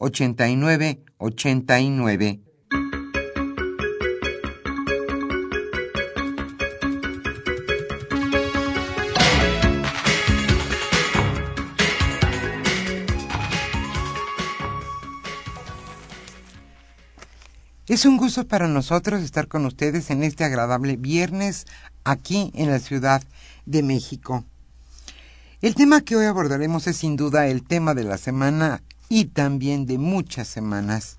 [0.00, 2.40] 5536 8989.
[17.90, 21.66] Es un gusto para nosotros estar con ustedes en este agradable viernes
[22.04, 23.20] aquí en la Ciudad
[23.66, 24.44] de México.
[25.60, 28.80] El tema que hoy abordaremos es sin duda el tema de la semana
[29.12, 31.16] y también de muchas semanas.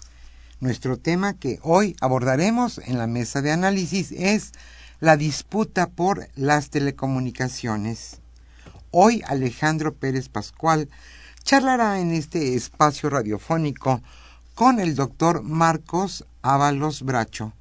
[0.62, 4.54] Nuestro tema que hoy abordaremos en la mesa de análisis es
[5.02, 8.22] la disputa por las telecomunicaciones.
[8.92, 10.88] Hoy Alejandro Pérez Pascual
[11.44, 14.02] charlará en este espacio radiofónico
[14.56, 17.52] con el doctor Marcos Ábalos Bracho.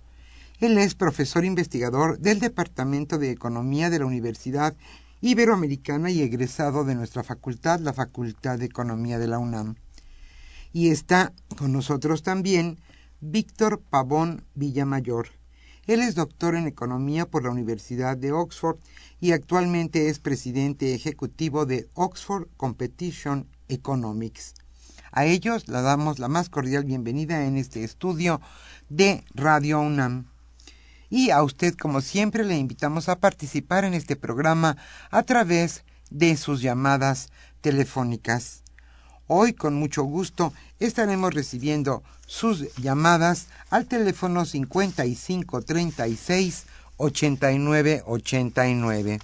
[0.61, 4.77] Él es profesor investigador del Departamento de Economía de la Universidad
[5.23, 9.75] Iberoamericana y egresado de nuestra facultad, la Facultad de Economía de la UNAM.
[10.73, 12.79] Y está con nosotros también
[13.21, 15.29] Víctor Pavón Villamayor.
[15.87, 18.79] Él es doctor en Economía por la Universidad de Oxford
[19.21, 24.55] y actualmente es presidente ejecutivo de Oxford Competition Economics.
[25.13, 28.41] A ellos le damos la más cordial bienvenida en este estudio
[28.89, 30.27] de Radio UNAM.
[31.09, 34.77] Y a usted, como siempre, le invitamos a participar en este programa
[35.11, 38.63] a través de sus llamadas telefónicas.
[39.33, 46.65] Hoy, con mucho gusto, estaremos recibiendo sus llamadas al teléfono 5536
[46.97, 49.21] 8989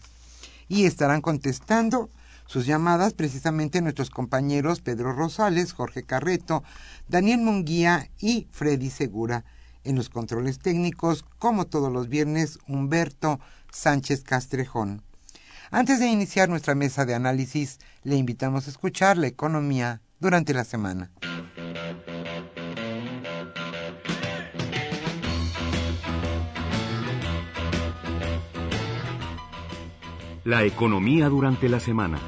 [0.68, 2.08] y estarán contestando
[2.46, 6.62] sus llamadas precisamente nuestros compañeros Pedro Rosales, Jorge Carreto,
[7.08, 9.44] Daniel Munguía y Freddy Segura.
[9.82, 13.40] En los controles técnicos, como todos los viernes, Humberto
[13.72, 15.02] Sánchez Castrejón.
[15.70, 20.64] Antes de iniciar nuestra mesa de análisis, le invitamos a escuchar la economía durante la
[20.64, 21.10] semana.
[30.44, 32.20] La economía durante la semana.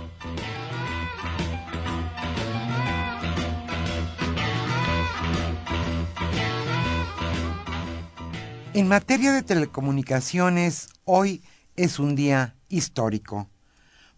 [8.75, 11.43] En materia de telecomunicaciones, hoy
[11.78, 13.49] es un día histórico.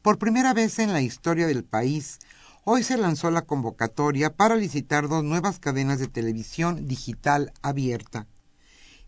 [0.00, 2.18] Por primera vez en la historia del país,
[2.64, 8.26] hoy se lanzó la convocatoria para licitar dos nuevas cadenas de televisión digital abierta.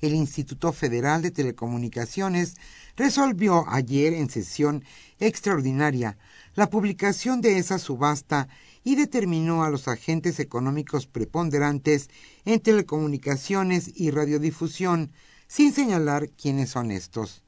[0.02, 2.56] El Instituto Federal de Telecomunicaciones
[2.94, 4.84] resolvió ayer en sesión
[5.18, 6.18] extraordinaria
[6.54, 8.48] la publicación de esa subasta
[8.84, 12.10] y determinó a los agentes económicos preponderantes
[12.44, 15.10] en telecomunicaciones y radiodifusión,
[15.46, 17.42] sin señalar quiénes son estos.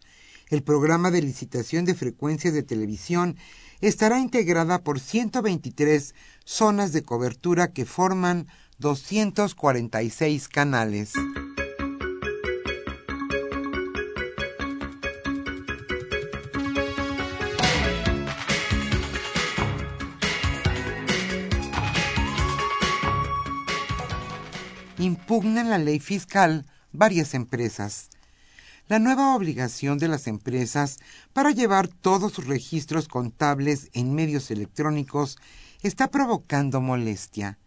[0.48, 3.36] El programa de licitación de frecuencias de televisión
[3.80, 6.14] estará integrada por 123
[6.44, 8.46] zonas de cobertura que forman
[8.78, 11.12] 246 canales.
[25.04, 28.10] impugnan la ley fiscal varias empresas.
[28.86, 30.98] La nueva obligación de las empresas
[31.32, 35.38] para llevar todos sus registros contables en medios electrónicos
[35.80, 37.58] está provocando molestia.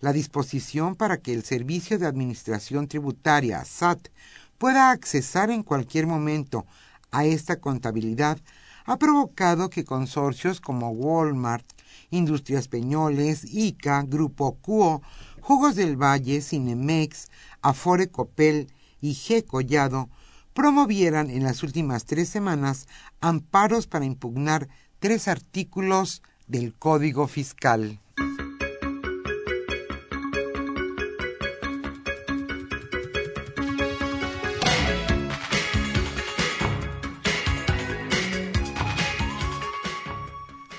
[0.00, 4.08] La disposición para que el Servicio de Administración Tributaria, SAT,
[4.56, 6.64] pueda accesar en cualquier momento
[7.10, 8.38] a esta contabilidad
[8.86, 11.66] ha provocado que consorcios como Walmart,
[12.10, 15.02] Industrias Peñoles, ICA, Grupo Cuo,
[15.42, 17.28] Jugos del Valle, Cinemex,
[17.60, 18.72] Afore Copel
[19.02, 19.44] y G.
[19.44, 20.08] Collado
[20.54, 22.86] promovieran en las últimas tres semanas
[23.20, 24.68] amparos para impugnar
[24.98, 28.00] tres artículos del Código Fiscal.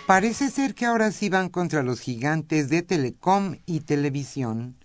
[0.05, 4.75] Parece ser que ahora sí van contra los gigantes de telecom y televisión.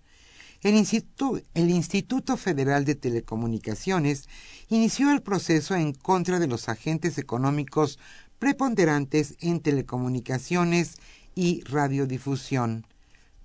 [0.62, 4.28] El, Instituto Federal de Telecomunicaciones
[4.68, 7.98] inició el proceso en contra de los agentes económicos
[8.38, 10.96] preponderantes en telecomunicaciones
[11.34, 12.86] y radiodifusión.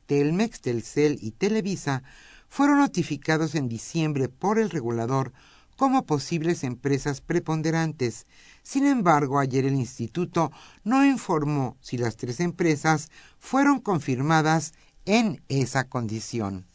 [0.05, 2.03] Telmex, Telcel y Televisa
[2.49, 5.33] fueron notificados en diciembre por el regulador
[5.75, 8.27] como posibles empresas preponderantes.
[8.61, 10.51] Sin embargo, ayer el instituto
[10.83, 13.09] no informó si las tres empresas
[13.39, 14.73] fueron confirmadas
[15.05, 16.65] en esa condición.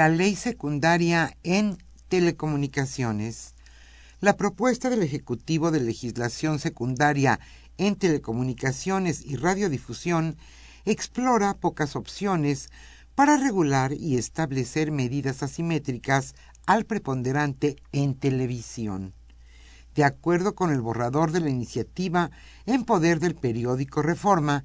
[0.00, 1.76] La ley secundaria en
[2.08, 3.54] telecomunicaciones
[4.20, 7.38] la propuesta del Ejecutivo de Legislación Secundaria
[7.76, 10.38] en Telecomunicaciones y Radiodifusión
[10.86, 12.70] explora pocas opciones
[13.14, 19.12] para regular y establecer medidas asimétricas al preponderante en televisión.
[19.94, 22.30] De acuerdo con el borrador de la iniciativa
[22.64, 24.64] en poder del periódico Reforma,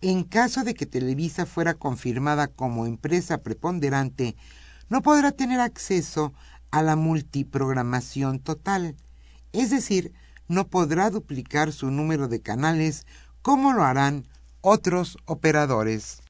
[0.00, 4.36] en caso de que Televisa fuera confirmada como empresa preponderante,
[4.88, 6.32] no podrá tener acceso
[6.70, 8.96] a la multiprogramación total,
[9.52, 10.12] es decir,
[10.48, 13.06] no podrá duplicar su número de canales
[13.42, 14.24] como lo harán
[14.60, 16.22] otros operadores.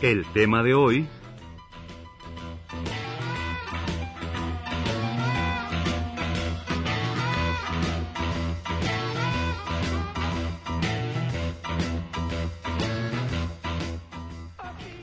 [0.00, 1.08] El tema de hoy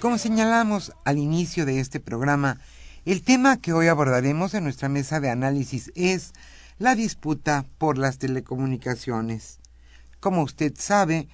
[0.06, 2.60] Como señalamos al inicio de este programa,
[3.06, 6.34] el tema que hoy abordaremos en nuestra mesa de análisis es
[6.78, 9.58] la disputa por las telecomunicaciones.
[10.20, 11.28] Como usted sabe,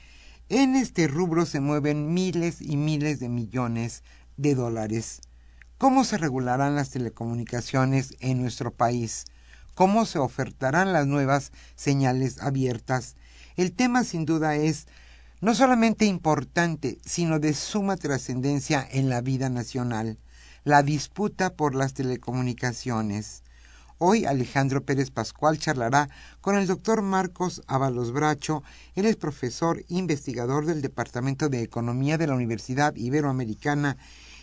[0.47, 4.05] en este rubro se mueven miles y miles de millones
[4.37, 5.19] de dólares.
[5.77, 9.25] ¿Cómo se regularán las telecomunicaciones en nuestro país?
[9.75, 13.17] ¿Cómo se ofertarán las nuevas señales abiertas?
[13.57, 14.87] El tema sin duda es
[15.41, 20.19] no solamente importante, sino de suma trascendencia en la vida nacional,
[20.63, 23.41] la disputa por las telecomunicaciones.
[23.97, 26.09] Hoy Alejandro Pérez Pascual charlará
[26.41, 28.61] con el doctor Marcos Ábalos Bracho,
[28.93, 33.97] él es profesor investigador del Departamento de Economía de la Universidad Iberoamericana,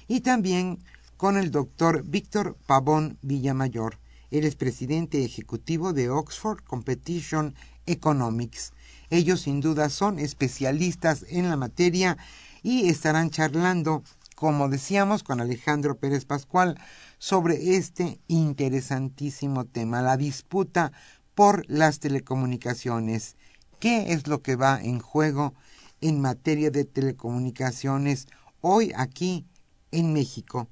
[0.08, 0.80] y también
[1.16, 3.98] con el doctor Víctor Pavón Villamayor,
[4.32, 7.54] él es presidente ejecutivo de Oxford Competition
[7.86, 8.72] Economics.
[9.10, 12.18] Ellos sin duda son especialistas en la materia
[12.62, 14.02] y estarán charlando,
[14.34, 16.78] como decíamos, con Alejandro Pérez Pascual
[17.18, 20.92] sobre este interesantísimo tema, la disputa
[21.34, 23.36] por las telecomunicaciones.
[23.80, 25.54] ¿Qué es lo que va en juego
[26.00, 28.26] en materia de telecomunicaciones
[28.60, 29.46] hoy aquí
[29.90, 30.68] en México?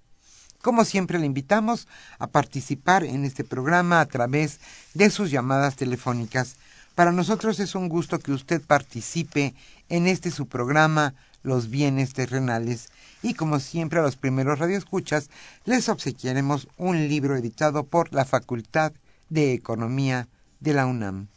[0.60, 1.86] Como siempre, le invitamos
[2.18, 4.58] a participar en este programa a través
[4.94, 6.56] de sus llamadas telefónicas
[6.96, 9.54] para nosotros es un gusto que usted participe
[9.90, 12.88] en este su programa Los bienes terrenales
[13.22, 15.28] y como siempre a los primeros radioescuchas
[15.66, 18.92] les obsequiaremos un libro editado por la Facultad
[19.28, 20.26] de Economía
[20.58, 21.28] de la UNAM.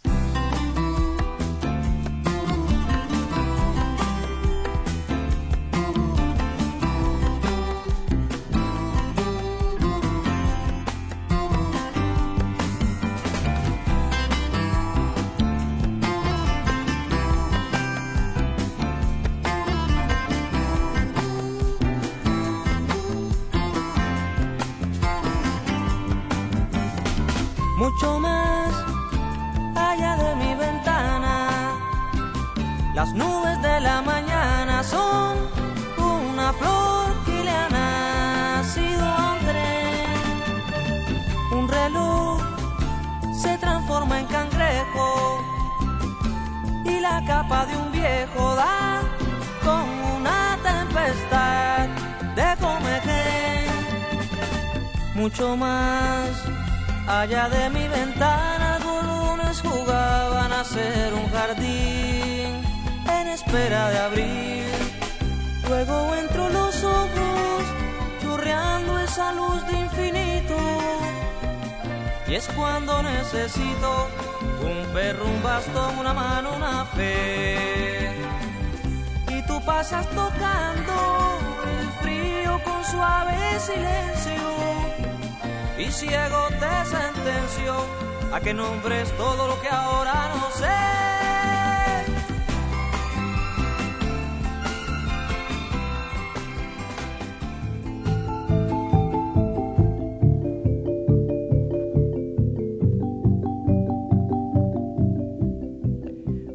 [55.29, 56.29] Mucho más.
[57.07, 62.49] Allá de mi ventana algunos jugaban a ser un jardín
[63.19, 64.65] en espera de abrir.
[65.67, 67.61] Luego entro los ojos
[68.21, 70.57] churreando esa luz de infinito.
[72.27, 74.07] Y es cuando necesito
[74.61, 78.15] un perro, un bastón, una mano, una fe.
[79.27, 80.95] Y tú pasas tocando
[81.81, 84.88] el frío con suave silencio
[85.79, 87.73] y ciego te sentenció
[88.33, 90.67] a que nombres todo lo que ahora no sé.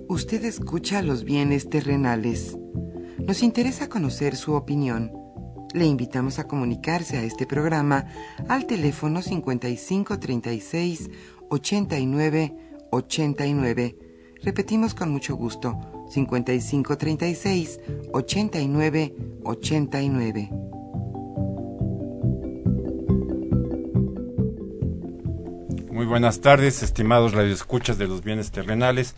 [0.06, 2.58] Usted escucha los bienes terrenales.
[3.18, 5.23] Nos interesa conocer su opinión
[5.74, 8.06] le invitamos a comunicarse a este programa
[8.48, 11.10] al teléfono 5536
[11.50, 12.56] 89
[12.90, 13.96] 89.
[14.42, 17.80] Repetimos con mucho gusto, 5536
[18.12, 20.50] 89 89.
[25.90, 29.16] Muy buenas tardes, estimados radioescuchas de los bienes terrenales,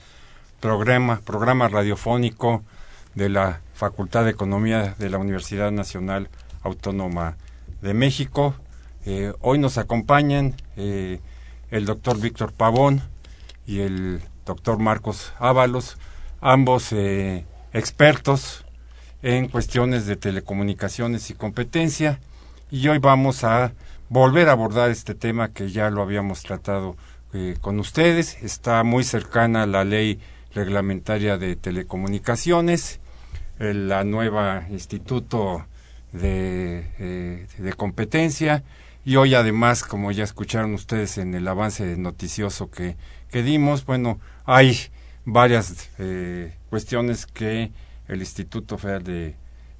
[0.61, 2.65] programa, programa radiofónico
[3.15, 6.31] de la Facultad de Economía de la Universidad Nacional
[6.67, 7.37] Autónoma
[7.81, 8.55] de México.
[9.05, 11.21] Eh, hoy nos acompañan eh,
[11.71, 13.03] el doctor Víctor Pavón
[13.67, 15.97] y el doctor Marcos Ábalos,
[16.41, 18.65] ambos eh, expertos
[19.23, 22.21] en cuestiones de telecomunicaciones y competencia.
[22.71, 23.73] Y hoy vamos a
[24.09, 26.97] volver a abordar este tema que ya lo habíamos tratado
[27.61, 28.43] con ustedes.
[28.43, 30.19] Está muy cercana a la ley
[30.55, 32.99] reglamentaria de telecomunicaciones,
[33.59, 35.67] la nueva Instituto
[36.15, 38.65] eh, de, competencia
[39.05, 42.97] y hoy además, como ya escucharon ustedes en el avance noticioso que,
[43.31, 44.79] que dimos, bueno, hay
[45.25, 47.71] varias eh, cuestiones que
[48.09, 49.35] el Instituto Federal de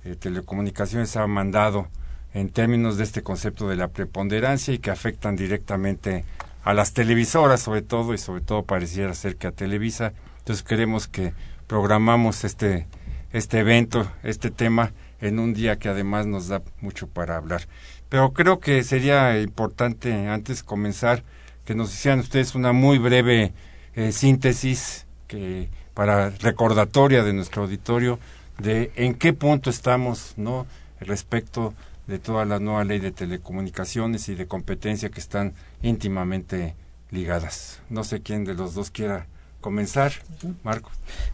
[0.05, 1.89] eh, Telecomunicaciones ha mandado
[2.35, 6.25] en términos de este concepto de la preponderancia y que afectan directamente
[6.63, 10.13] a las televisoras sobre todo y sobre todo pareciera ser que a Televisa.
[10.39, 11.33] Entonces queremos que
[11.67, 12.87] programamos este,
[13.33, 17.67] este evento, este tema en un día que además nos da mucho para hablar.
[18.09, 21.23] Pero creo que sería importante antes comenzar
[21.65, 23.53] que nos hicieran ustedes una muy breve
[23.95, 28.19] eh, síntesis que para recordatoria de nuestro auditorio
[28.59, 30.67] de en qué punto estamos, ¿no?
[31.01, 31.75] respecto
[32.07, 36.75] de toda la nueva ley de telecomunicaciones y de competencia que están íntimamente
[37.11, 37.81] ligadas.
[37.91, 39.27] No sé quién de los dos quiera
[39.61, 40.13] comenzar.
[40.63, 40.91] Marco.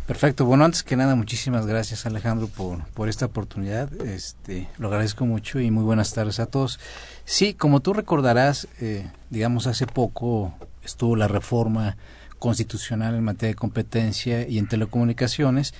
[0.06, 0.44] Perfecto.
[0.44, 3.92] Bueno, antes que nada, muchísimas gracias Alejandro por, por esta oportunidad.
[4.02, 6.80] Este, lo agradezco mucho y muy buenas tardes a todos.
[7.24, 11.96] Sí, como tú recordarás, eh, digamos, hace poco estuvo la reforma
[12.38, 15.74] constitucional en materia de competencia y en telecomunicaciones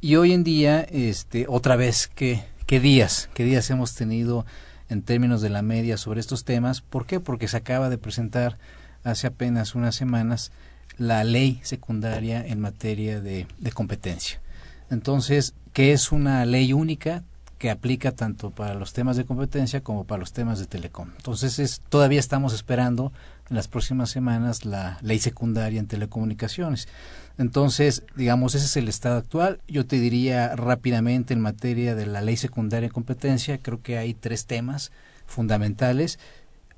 [0.00, 3.28] y hoy en día, este, otra vez, ¿qué, qué días?
[3.34, 4.46] ¿Qué días hemos tenido
[4.88, 6.82] en términos de la media sobre estos temas?
[6.82, 7.18] ¿Por qué?
[7.18, 8.58] Porque se acaba de presentar
[9.02, 10.52] hace apenas unas semanas
[10.96, 14.40] la ley secundaria en materia de, competencia.
[14.90, 17.24] Entonces, que es una ley única
[17.58, 21.10] que aplica tanto para los temas de competencia como para los temas de telecom.
[21.16, 23.12] Entonces, es, todavía estamos esperando
[23.50, 26.88] en las próximas semanas la ley secundaria en telecomunicaciones.
[27.36, 29.60] Entonces, digamos, ese es el estado actual.
[29.68, 34.14] Yo te diría rápidamente en materia de la ley secundaria en competencia, creo que hay
[34.14, 34.92] tres temas
[35.26, 36.18] fundamentales.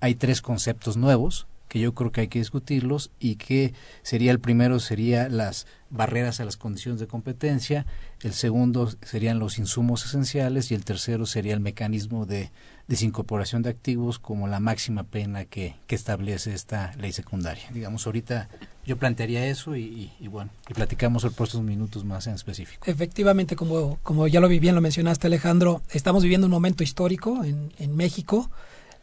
[0.00, 4.40] Hay tres conceptos nuevos que yo creo que hay que discutirlos y que sería el
[4.40, 7.86] primero sería las barreras a las condiciones de competencia,
[8.22, 12.50] el segundo serían los insumos esenciales y el tercero sería el mecanismo de
[12.88, 17.70] desincorporación de activos como la máxima pena que, que establece esta ley secundaria.
[17.72, 18.48] Digamos, ahorita
[18.84, 22.90] yo plantearía eso y, bueno, y platicamos por estos minutos más en específico.
[22.90, 27.72] Efectivamente, como, como ya lo bien lo mencionaste Alejandro, estamos viviendo un momento histórico en,
[27.78, 28.50] en México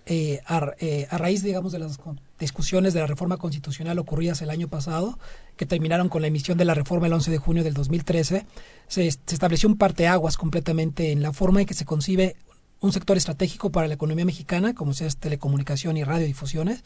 [0.09, 0.41] eh,
[0.79, 1.99] eh, a, raíz, digamos, de las
[2.39, 5.19] discusiones de la reforma constitucional ocurridas el año pasado,
[5.57, 8.45] que terminaron con la emisión de la reforma el 11 de junio del 2013,
[8.87, 12.35] se, se estableció un parteaguas completamente en la forma en que se concibe
[12.79, 16.83] un sector estratégico para la economía mexicana, como sea telecomunicación y radiodifusiones,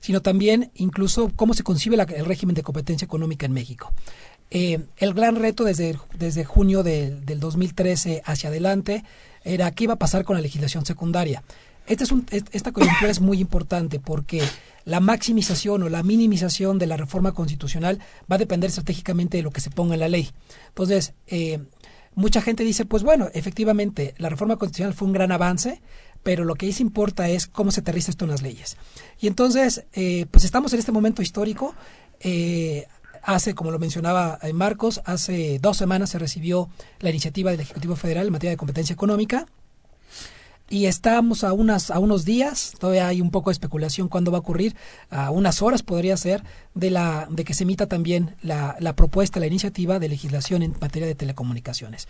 [0.00, 3.92] sino también incluso cómo se concibe el régimen de competencia económica en México.
[4.50, 9.04] Eh, el gran reto desde, desde junio del 2013 hacia adelante
[9.44, 11.42] era qué iba a pasar con la legislación secundaria.
[11.86, 14.42] Este es un, esta coyuntura es muy importante porque
[14.84, 17.98] la maximización o la minimización de la reforma constitucional
[18.30, 20.30] va a depender estratégicamente de lo que se ponga en la ley.
[20.68, 21.60] Entonces, eh,
[22.14, 25.80] mucha gente dice, pues bueno, efectivamente, la reforma constitucional fue un gran avance,
[26.22, 28.76] pero lo que sí importa es cómo se aterriza esto en las leyes.
[29.20, 31.74] Y entonces, eh, pues estamos en este momento histórico.
[32.20, 32.86] Eh,
[33.22, 36.68] hace, como lo mencionaba eh, Marcos, hace dos semanas se recibió
[37.00, 39.46] la iniciativa del Ejecutivo Federal en materia de competencia económica
[40.70, 44.38] y estamos a unas a unos días todavía hay un poco de especulación cuándo va
[44.38, 44.76] a ocurrir
[45.10, 49.40] a unas horas podría ser de la de que se emita también la, la propuesta
[49.40, 52.08] la iniciativa de legislación en materia de telecomunicaciones.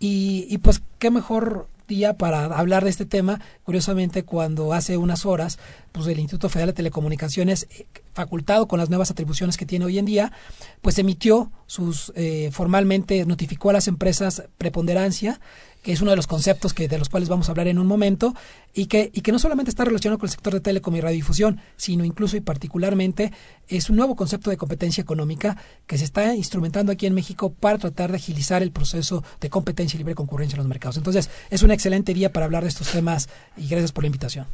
[0.00, 5.26] Y, y pues qué mejor día para hablar de este tema curiosamente cuando hace unas
[5.26, 5.58] horas
[5.92, 9.98] pues el Instituto Federal de Telecomunicaciones eh, facultado con las nuevas atribuciones que tiene hoy
[9.98, 10.32] en día
[10.82, 15.40] pues emitió sus eh, formalmente notificó a las empresas preponderancia
[15.88, 17.86] que es uno de los conceptos que, de los cuales vamos a hablar en un
[17.86, 18.34] momento,
[18.74, 21.62] y que, y que no solamente está relacionado con el sector de telecom y radiodifusión,
[21.78, 23.32] sino incluso y particularmente
[23.68, 27.78] es un nuevo concepto de competencia económica que se está instrumentando aquí en México para
[27.78, 30.98] tratar de agilizar el proceso de competencia y libre concurrencia en los mercados.
[30.98, 34.46] Entonces, es un excelente día para hablar de estos temas y gracias por la invitación.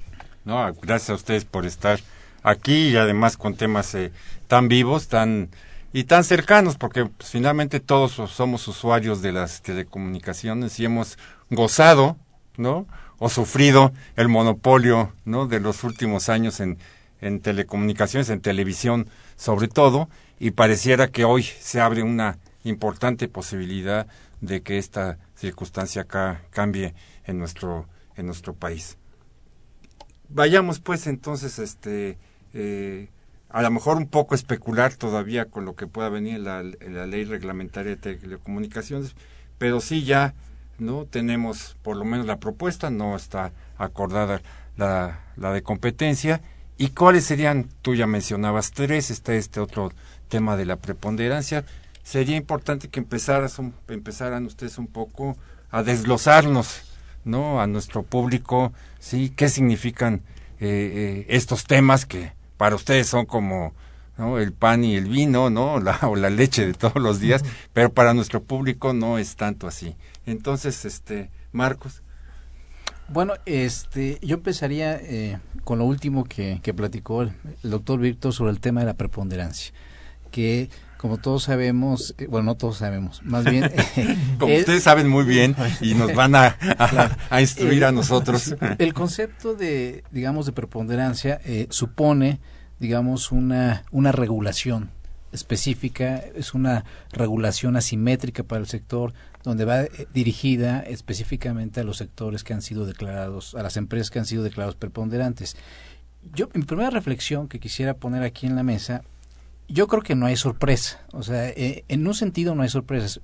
[0.44, 1.98] No, gracias a ustedes por estar
[2.44, 4.12] aquí y además con temas eh,
[4.46, 5.48] tan vivos, tan
[5.94, 11.16] y tan cercanos, porque pues, finalmente todos somos usuarios de las telecomunicaciones y hemos
[11.50, 12.16] gozado,
[12.56, 12.88] ¿no?
[13.18, 15.46] O sufrido el monopolio, ¿no?
[15.46, 16.78] De los últimos años en,
[17.20, 20.08] en telecomunicaciones, en televisión sobre todo,
[20.40, 24.08] y pareciera que hoy se abre una importante posibilidad
[24.40, 26.92] de que esta circunstancia acá cambie
[27.24, 27.86] en nuestro
[28.16, 28.98] en nuestro país.
[30.28, 32.18] Vayamos pues entonces este
[32.52, 33.10] eh,
[33.54, 37.25] a lo mejor un poco especular todavía con lo que pueda venir en la, ley
[37.25, 39.14] reglamentaria de telecomunicaciones,
[39.58, 40.34] pero sí ya
[40.80, 44.42] no tenemos por lo menos la propuesta, no está acordada
[44.76, 46.40] la, la de competencia.
[46.78, 47.68] ¿Y cuáles serían?
[47.80, 49.92] Tú ya mencionabas tres, está este otro
[50.28, 51.64] tema de la preponderancia.
[52.02, 55.37] Sería importante que empezaras empezaran ustedes un poco
[55.70, 56.83] a desglosarnos,
[57.24, 57.61] ¿no?
[57.61, 59.31] A nuestro público, ¿sí?
[59.31, 60.22] ¿Qué significan
[60.59, 63.74] eh, eh, estos temas que para ustedes son como
[64.16, 64.38] ¿no?
[64.38, 65.80] el pan y el vino, ¿no?
[65.80, 69.66] La, o la leche de todos los días, pero para nuestro público no es tanto
[69.66, 69.96] así.
[70.26, 72.02] Entonces, este, Marcos.
[73.08, 78.32] Bueno, este, yo empezaría eh, con lo último que, que platicó el, el, doctor Víctor
[78.32, 79.74] sobre el tema de la preponderancia,
[80.30, 80.70] que
[81.04, 83.64] como todos sabemos, eh, bueno, no todos sabemos, más bien...
[83.64, 87.74] Eh, como es, ustedes saben muy bien y nos van a, a, claro, a instruir
[87.74, 88.54] el, a nosotros.
[88.78, 92.40] El concepto de, digamos, de preponderancia eh, supone,
[92.80, 94.92] digamos, una, una regulación
[95.30, 99.12] específica, es una regulación asimétrica para el sector,
[99.42, 99.82] donde va
[100.14, 104.42] dirigida específicamente a los sectores que han sido declarados, a las empresas que han sido
[104.42, 105.54] declarados preponderantes.
[106.32, 109.02] Yo, mi primera reflexión que quisiera poner aquí en la mesa
[109.68, 111.00] yo creo que no hay sorpresa.
[111.12, 113.20] O sea, eh, en un sentido no hay sorpresas.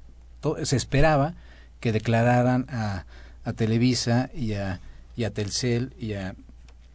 [0.62, 1.34] Se esperaba
[1.80, 3.04] que declararan a,
[3.44, 4.80] a Televisa y a,
[5.32, 6.34] Telcel y a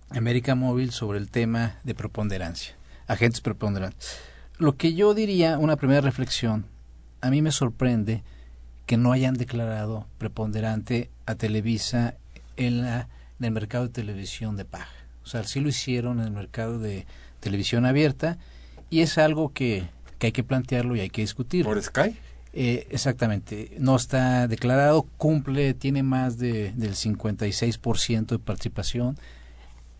[0.10, 2.75] América Móvil sobre el tema de preponderancia,
[3.08, 4.17] agentes preponderantes.
[4.58, 6.65] Lo que yo diría, una primera reflexión,
[7.21, 8.23] a mí me sorprende
[8.86, 12.15] que no hayan declarado preponderante a Televisa
[12.55, 14.88] en, la, en el mercado de televisión de paga.
[15.23, 17.05] O sea, sí lo hicieron en el mercado de
[17.39, 18.38] televisión abierta
[18.89, 19.87] y es algo que,
[20.19, 21.65] que hay que plantearlo y hay que discutir.
[21.65, 22.15] ¿Por Sky?
[22.57, 29.17] Eh, exactamente, no está declarado, cumple, tiene más de, del 56% de participación.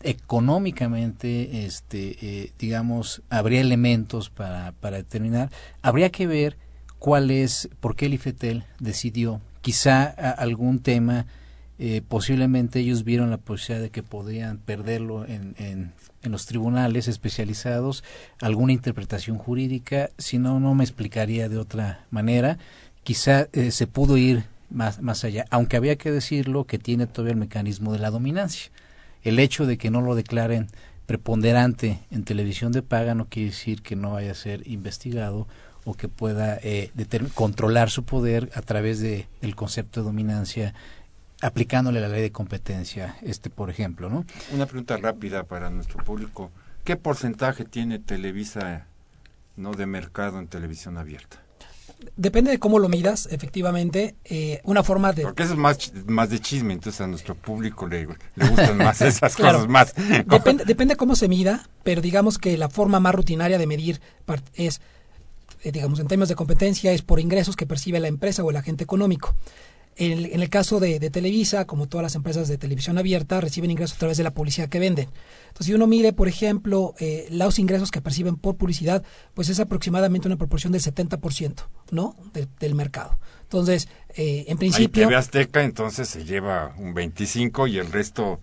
[0.02, 5.50] Económicamente, este, eh, digamos, habría elementos para, para determinar.
[5.82, 6.56] Habría que ver
[6.98, 11.26] cuál es, por qué el IFETEL decidió, quizá a, algún tema,
[11.78, 15.92] eh, posiblemente ellos vieron la posibilidad de que podían perderlo en, en,
[16.26, 18.04] en los tribunales especializados
[18.40, 22.58] alguna interpretación jurídica, si no, no me explicaría de otra manera.
[23.04, 27.32] Quizá eh, se pudo ir más, más allá, aunque había que decirlo que tiene todavía
[27.32, 28.70] el mecanismo de la dominancia.
[29.22, 30.66] El hecho de que no lo declaren
[31.06, 35.46] preponderante en televisión de paga no quiere decir que no vaya a ser investigado
[35.84, 36.90] o que pueda eh,
[37.34, 40.74] controlar su poder a través de, del concepto de dominancia
[41.46, 44.24] aplicándole la ley de competencia, este por ejemplo, ¿no?
[44.52, 46.50] Una pregunta rápida para nuestro público.
[46.84, 48.86] ¿Qué porcentaje tiene Televisa
[49.56, 51.40] no de mercado en televisión abierta?
[52.16, 54.16] Depende de cómo lo midas, efectivamente.
[54.24, 55.22] Eh, una forma de.
[55.22, 59.00] Porque eso es más, más de chisme, entonces a nuestro público le, le gustan más
[59.02, 59.58] esas claro.
[59.58, 59.94] cosas más.
[60.26, 64.00] Depende, depende cómo se mida, pero digamos que la forma más rutinaria de medir
[64.54, 64.80] es,
[65.62, 68.56] eh, digamos, en términos de competencia, es por ingresos que percibe la empresa o el
[68.56, 69.34] agente económico.
[69.98, 73.40] En el, en el caso de, de, Televisa, como todas las empresas de televisión abierta,
[73.40, 75.08] reciben ingresos a través de la publicidad que venden.
[75.48, 79.58] Entonces, si uno mide, por ejemplo, eh, los ingresos que perciben por publicidad, pues es
[79.58, 82.14] aproximadamente una proporción del 70%, ¿no?
[82.34, 83.18] De, del mercado.
[83.44, 85.04] Entonces, eh, en principio...
[85.04, 88.40] Ahí TV Azteca entonces se lleva un 25 y el resto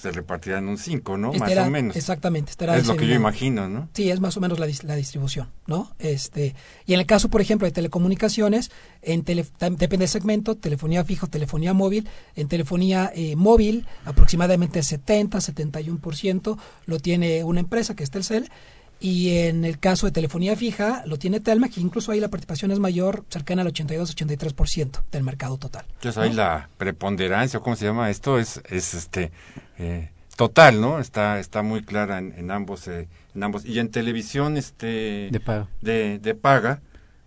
[0.00, 1.28] se repartirán un 5, ¿no?
[1.28, 1.96] Este más era- o menos.
[1.96, 2.50] Exactamente.
[2.50, 3.88] estará Es lo que yo imagino, ¿no?
[3.92, 5.90] Sí, es más o menos la, dis- la distribución, ¿no?
[5.98, 6.54] Este,
[6.86, 8.70] y en el caso, por ejemplo, de telecomunicaciones,
[9.02, 12.08] en tele- depende del segmento, telefonía fijo, telefonía móvil.
[12.34, 18.50] En telefonía eh, móvil, aproximadamente 70, 71% lo tiene una empresa que es Telcel.
[18.98, 22.70] Y en el caso de telefonía fija, lo tiene Telmex, que incluso ahí la participación
[22.70, 25.84] es mayor, cercana al 82-83% del mercado total.
[25.96, 26.22] Entonces ¿no?
[26.22, 28.38] ahí la preponderancia, o ¿cómo se llama esto?
[28.38, 29.32] Es, es este
[29.78, 30.98] eh, total, ¿no?
[30.98, 33.66] Está, está muy clara en, en ambos, eh, en ambos.
[33.66, 35.30] Y en televisión, este,
[35.82, 36.80] de, de paga,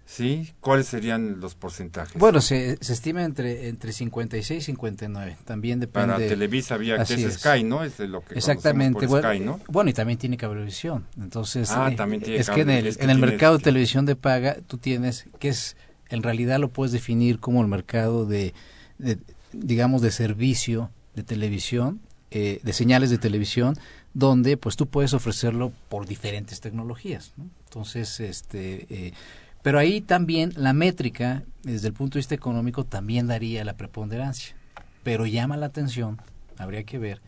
[0.10, 0.52] ¿sí?
[0.60, 2.20] ¿Cuáles serían los porcentajes?
[2.20, 5.38] Bueno, se, se estima entre, entre 56 y 59.
[5.46, 6.14] También depende.
[6.14, 7.34] para Televisa había que es es.
[7.36, 7.84] Sky, ¿no?
[7.84, 9.06] Es de lo que Exactamente.
[9.08, 9.72] conocemos Bueno, por Sky, ¿no?
[9.72, 11.06] bueno, y también tiene cablevisión.
[11.18, 13.64] Entonces, Ah, eh, también tiene es que en el, es que en el mercado de
[13.64, 15.78] televisión de paga tú tienes, que es,
[16.10, 18.54] en realidad lo puedes definir como el mercado de,
[18.98, 19.20] de,
[19.54, 23.76] digamos, de servicio de televisión, eh, de señales de televisión,
[24.16, 27.34] donde pues tú puedes ofrecerlo por diferentes tecnologías.
[27.38, 27.48] ¿no?
[27.66, 28.88] Entonces, este...
[28.90, 29.14] Eh,
[29.62, 34.56] pero ahí también la métrica, desde el punto de vista económico, también daría la preponderancia.
[35.04, 36.22] Pero llama la atención,
[36.58, 37.22] habría que ver,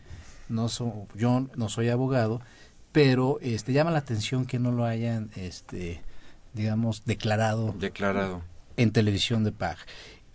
[0.48, 2.40] no so- yo no soy abogado,
[2.92, 6.02] pero este llama la atención que no lo hayan, este,
[6.54, 8.42] digamos, declarado Declarado.
[8.76, 9.78] en televisión de paga.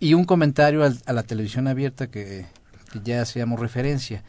[0.00, 2.46] Y un comentario al- a la televisión abierta que,
[2.92, 4.22] que ya hacíamos referencia.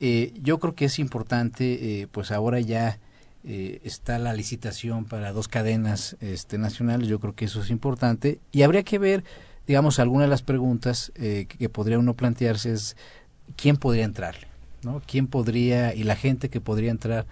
[0.00, 2.98] Eh, yo creo que es importante, eh, pues ahora ya
[3.46, 8.40] eh, está la licitación para dos cadenas este, nacionales, yo creo que eso es importante.
[8.52, 9.24] Y habría que ver,
[9.66, 12.96] digamos, algunas de las preguntas eh, que, que podría uno plantearse es
[13.56, 14.46] quién podría entrarle,
[14.82, 15.00] ¿no?
[15.06, 17.26] ¿Quién podría, y la gente que podría entrar,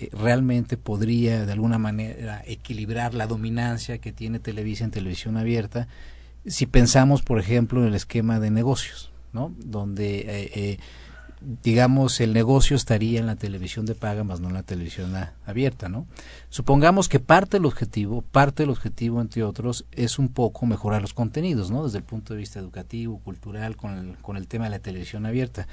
[0.00, 5.88] eh, realmente podría de alguna manera equilibrar la dominancia que tiene Televisa en televisión abierta
[6.46, 10.78] si pensamos por ejemplo en el esquema de negocios no donde eh, eh,
[11.62, 15.12] digamos el negocio estaría en la televisión de paga más no en la televisión
[15.46, 16.06] abierta no
[16.50, 21.14] supongamos que parte del objetivo parte del objetivo entre otros es un poco mejorar los
[21.14, 24.70] contenidos no desde el punto de vista educativo cultural con el, con el tema de
[24.70, 25.68] la televisión abierta.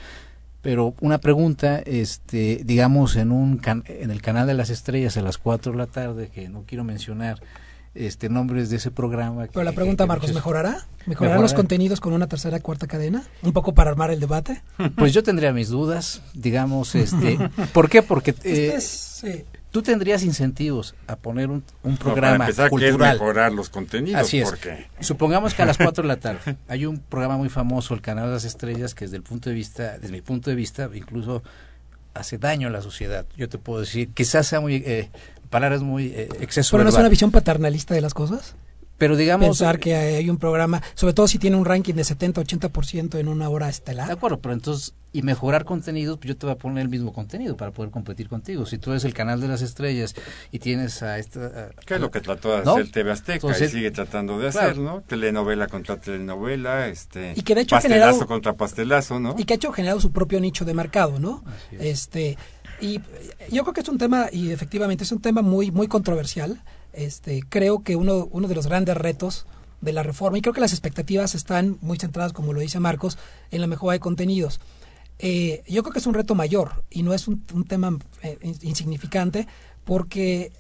[0.62, 5.22] Pero una pregunta, este, digamos, en un can- en el canal de las estrellas a
[5.22, 7.40] las 4 de la tarde, que no quiero mencionar
[7.96, 9.48] este nombres de ese programa.
[9.52, 10.70] Pero la pregunta, que Marcos, muchos- ¿mejorará?
[10.72, 11.42] ¿Mejorarán Mejorará.
[11.42, 13.24] los contenidos con una tercera, cuarta cadena?
[13.42, 14.62] Un poco para armar el debate.
[14.98, 17.38] Pues yo tendría mis dudas, digamos, este,
[17.74, 18.02] ¿por qué?
[18.04, 19.46] Porque eh, Este es, sí.
[19.72, 23.14] tú tendrías incentivos a poner un, un No, para programa empezar, que es cultural.
[23.14, 24.22] mejorar los contenidos.
[24.22, 24.50] Así es.
[24.50, 28.02] Porque Supongamos que a las 4 de la tarde hay un programa muy famoso, el
[28.02, 30.90] Canal de las Estrellas, que desde el punto de vista, desde mi punto de vista,
[30.94, 31.44] incluso
[32.14, 33.26] hace daño a la sociedad.
[33.38, 35.10] Yo te puedo decir, quizás sea muy, eh,
[35.50, 38.56] palabras muy eh, exceso ¿Pero no es una visión paternalista de las cosas?
[38.98, 43.20] pero digamos, Pensar que hay un programa, sobre todo si tiene un ranking de 70-80%
[43.20, 44.10] en una hora de estelar.
[44.10, 47.58] acuerdo, pero entonces, y mejorar contenidos, pues yo te voy a poner el mismo contenido
[47.58, 48.66] para poder competir contigo.
[48.66, 50.16] Si tú eres el Canal de las Estrellas
[50.50, 51.46] y tienes a esta...
[51.46, 52.74] a- ¿Qué es lo que trató de ¿No?
[52.76, 54.70] hacer TV Azteca Entonces, y sigue tratando de claro.
[54.70, 55.02] hacer, ¿no?
[55.02, 59.36] Telenovela contra telenovela, este Y que de hecho ha pastelazo generado- contra pastelazo, ¿no?
[59.38, 61.44] y que ha hecho generado su propio nicho de mercado, ¿no?
[61.72, 61.82] Es.
[61.82, 62.38] Este
[62.82, 63.00] y
[63.52, 66.62] yo creo que es un tema y efectivamente es un tema muy muy controversial.
[66.94, 69.46] Este creo que uno uno de los grandes retos
[69.82, 73.18] de la reforma y creo que las expectativas están muy centradas, como lo dice Marcos,
[73.52, 74.60] en la mejora de contenidos.
[75.20, 78.58] Eh, yo creo que es un reto mayor y no es un, tema eh, in-
[78.62, 79.48] insignificante
[79.86, 80.52] porque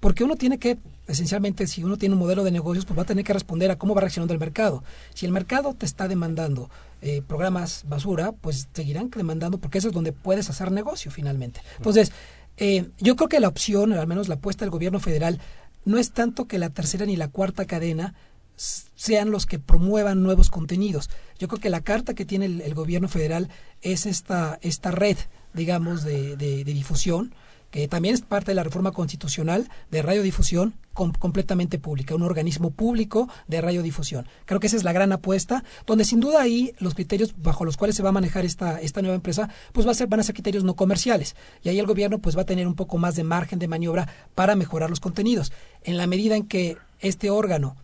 [0.00, 3.06] porque uno tiene que, esencialmente, si uno tiene un modelo de negocios, pues va a
[3.06, 4.82] tener que responder a cómo va reaccionando el mercado.
[5.14, 6.70] Si el mercado te está demandando
[7.02, 11.60] eh, programas basura, pues seguirán demandando porque eso es donde puedes hacer negocio finalmente.
[11.76, 12.12] Entonces,
[12.56, 15.40] eh, yo creo que la opción, al menos la apuesta del gobierno federal,
[15.84, 18.14] no es tanto que la tercera ni la cuarta cadena
[18.56, 21.10] sean los que promuevan nuevos contenidos.
[21.38, 23.48] Yo creo que la carta que tiene el, el gobierno federal
[23.82, 25.16] es esta, esta red,
[25.52, 27.34] digamos, de, de- de difusión,
[27.74, 32.70] que también es parte de la reforma constitucional de radiodifusión com- completamente pública, un organismo
[32.70, 34.28] público de radiodifusión.
[34.44, 37.76] Creo que esa es la gran apuesta, donde sin duda ahí los criterios bajo los
[37.76, 40.22] cuales se va a manejar esta, esta nueva empresa, pues va a ser, van a
[40.22, 41.34] ser criterios no comerciales.
[41.64, 44.06] Y ahí el gobierno pues va a tener un poco más de margen de maniobra
[44.36, 45.50] para mejorar los contenidos.
[45.82, 47.74] En la medida en que este órgano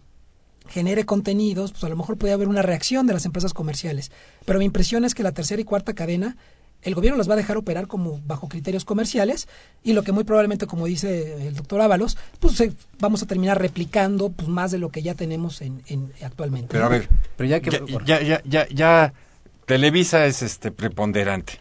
[0.69, 4.13] genere contenidos, pues a lo mejor puede haber una reacción de las empresas comerciales.
[4.45, 6.37] Pero mi impresión es que la tercera y cuarta cadena,
[6.83, 9.49] el gobierno las va a dejar operar como bajo criterios comerciales
[9.83, 13.61] y lo que muy probablemente, como dice el doctor Ábalos, pues eh, vamos a terminar
[13.61, 16.69] replicando pues más de lo que ya tenemos en, en- actualmente.
[16.71, 17.71] Pero a ver, Pero ya que...
[17.71, 19.13] ya, ya, ya, ya, ya
[19.67, 21.61] Televisa es este preponderante.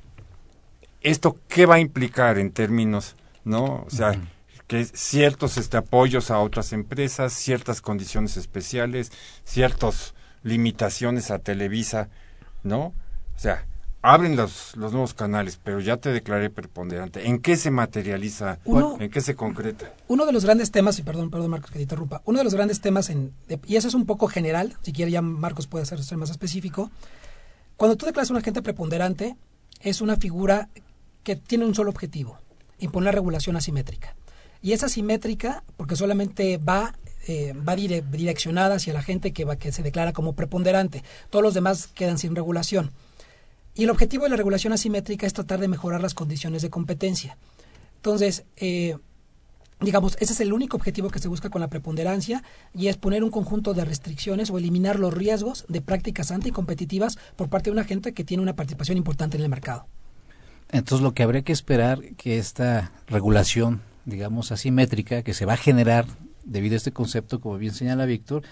[1.01, 3.85] ¿Esto qué va a implicar en términos, no?
[3.85, 4.19] O sea,
[4.67, 9.11] que ciertos este apoyos a otras empresas, ciertas condiciones especiales,
[9.43, 12.09] ciertas limitaciones a Televisa,
[12.63, 12.93] ¿no?
[13.35, 13.65] O sea,
[14.01, 17.27] abren los, los nuevos canales, pero ya te declaré preponderante.
[17.27, 18.59] ¿En qué se materializa?
[18.65, 19.93] ¿En qué se concreta?
[20.07, 22.53] Uno de los grandes temas, y perdón, perdón Marcos que te interrumpa, uno de los
[22.53, 23.33] grandes temas, en,
[23.65, 26.91] y eso es un poco general, si quiere ya Marcos puede ser más específico,
[27.75, 29.35] cuando tú declaras a un agente preponderante,
[29.81, 30.69] es una figura
[31.23, 32.39] que tiene un solo objetivo,
[32.79, 34.15] imponer regulación asimétrica.
[34.61, 36.93] Y es asimétrica porque solamente va
[37.27, 41.03] eh, va direccionada hacia la gente que, va, que se declara como preponderante.
[41.29, 42.91] Todos los demás quedan sin regulación.
[43.79, 47.37] Y el objetivo de la regulación asimétrica es tratar de mejorar las condiciones de competencia.
[47.95, 48.97] Entonces, eh,
[49.79, 52.43] digamos, ese es el único objetivo que se busca con la preponderancia
[52.75, 57.47] y es poner un conjunto de restricciones o eliminar los riesgos de prácticas anticompetitivas por
[57.47, 59.87] parte de una gente que tiene una participación importante en el mercado.
[60.71, 65.57] Entonces, lo que habría que esperar que esta regulación, digamos, asimétrica, que se va a
[65.57, 66.05] generar
[66.43, 68.43] debido a este concepto, como bien señala Víctor,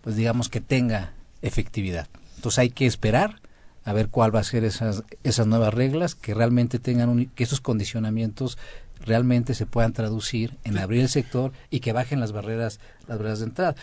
[0.00, 2.08] pues digamos que tenga efectividad.
[2.34, 3.45] Entonces hay que esperar
[3.86, 7.60] a ver cuál va a ser esas, esas nuevas reglas, que realmente tengan que esos
[7.60, 8.58] condicionamientos
[9.00, 13.38] realmente se puedan traducir en abrir el sector y que bajen las barreras, las barreras
[13.38, 13.76] de entrada.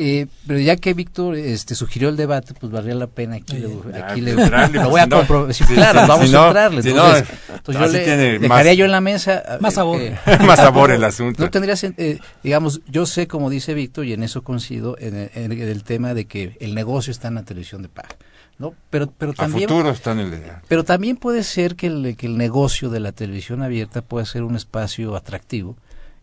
[0.00, 3.66] Eh, pero ya que Víctor este, sugirió el debate, pues valdría la pena aquí, le,
[4.00, 5.52] aquí le, lo voy a comprobar.
[5.52, 6.88] claro, vamos a entrarle.
[6.88, 9.58] Entonces, entonces yo le dejaría yo en la mesa.
[9.60, 10.00] Más sabor.
[10.46, 11.42] más sabor el asunto.
[11.42, 15.50] No tendría, eh, digamos, yo sé, como dice Víctor, y en eso coincido, en, en,
[15.50, 18.10] el tema de que el negocio está en la televisión de paga.
[18.58, 18.74] ¿no?
[18.90, 20.42] Pero, pero también, futuro está en el...
[20.68, 24.44] Pero también puede ser que el, que el negocio de la televisión abierta pueda ser
[24.44, 25.76] un espacio atractivo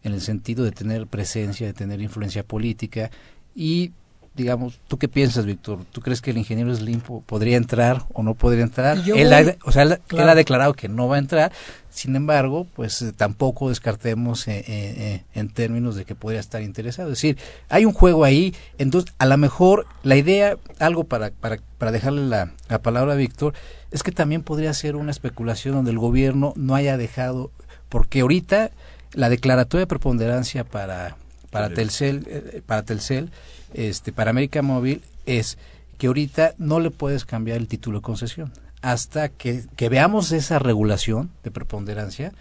[0.06, 3.10] en el sentido de tener presencia, de tener influencia política
[3.56, 3.94] y,
[4.36, 5.80] digamos, ¿tú qué piensas, Víctor?
[5.92, 8.98] ¿Tú crees que el ingeniero Slim podría entrar o no podría entrar?
[9.08, 11.54] él, ha, o sea, él, ha declarado que no va a entrar.
[11.90, 17.10] Sin embargo, pues eh, tampoco descartemos eh, eh, en términos de que podría estar interesado.
[17.10, 17.38] Es decir,
[17.70, 18.54] hay un juego ahí.
[18.78, 23.16] Entonces, a lo mejor la idea, algo para, para, para dejarle la, la palabra a
[23.16, 23.54] Víctor,
[23.92, 27.52] es que también podría ser una especulación donde el gobierno no haya dejado,
[27.88, 28.72] porque ahorita
[29.14, 31.16] la declaratoria de preponderancia para
[31.56, 33.32] para Telcel, eh, para Telcel,
[33.74, 35.58] este, para América Móvil es
[35.98, 41.32] que ahorita no le puedes cambiar el título de concesión hasta que, veamos esa regulación
[41.44, 42.34] de preponderancia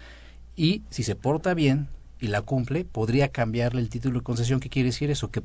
[0.55, 1.87] y si se porta bien
[2.19, 4.59] y la cumple, podría cambiarle el título de concesión.
[4.59, 5.31] ¿Qué quiere decir eso?
[5.31, 5.41] Que,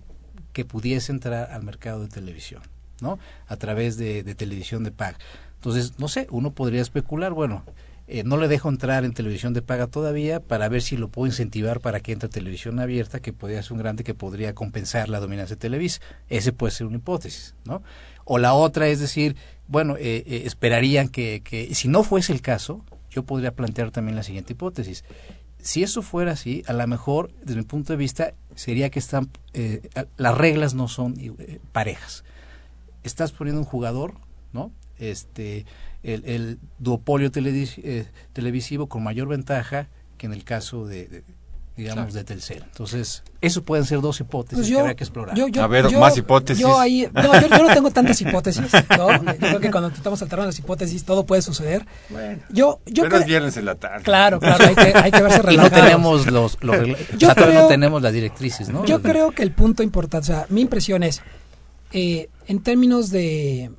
[0.52, 2.62] que pudiese entrar al mercado de televisión,
[3.00, 3.18] ¿no?
[3.48, 5.16] A través de, de televisión de paga.
[5.54, 7.64] Entonces, no sé, uno podría especular, bueno,
[8.12, 11.28] eh, no le dejo entrar en televisión de paga todavía para ver si lo puedo
[11.28, 15.08] incentivar para que entre a televisión abierta, que podría ser un grande que podría compensar
[15.08, 16.00] la dominancia de Televisa.
[16.28, 17.84] Ese puede ser una hipótesis, ¿no?
[18.24, 19.36] O la otra es decir,
[19.68, 24.16] bueno, eh, eh, esperarían que, que, si no fuese el caso, yo podría plantear también
[24.16, 25.04] la siguiente hipótesis.
[25.62, 29.30] Si eso fuera así, a lo mejor, desde mi punto de vista, sería que están,
[30.16, 31.14] las reglas no son
[31.70, 32.24] parejas.
[33.04, 34.14] Estás poniendo un jugador,
[34.52, 34.72] ¿no?
[34.98, 35.64] Este,
[36.02, 41.24] el, duopolio eh, televisivo con mayor ventaja que en el caso de,
[41.76, 42.62] digamos, de Telcel.
[42.64, 45.36] Entonces, eso pueden ser dos hipótesis pues que habría que explorar.
[45.38, 46.60] a ver, más hipótesis.
[46.60, 48.62] Yo, ahí, no, yo, no tengo tantas hipótesis.
[48.98, 49.22] ¿no?
[49.24, 51.86] Yo creo que cuando estamos alterando las hipótesis, todo puede suceder.
[52.10, 54.04] Bueno, yo, yo pero es viernes en la tarde.
[54.04, 55.50] Claro, claro, hay que, hay que verse relajados.
[55.50, 56.76] Y no tenemos los, los
[57.18, 58.84] yo creo, no tenemos las directrices, ¿no?
[58.84, 61.22] Yo creo que el punto importante, o sea, mi impresión es,
[61.92, 63.70] eh, en términos de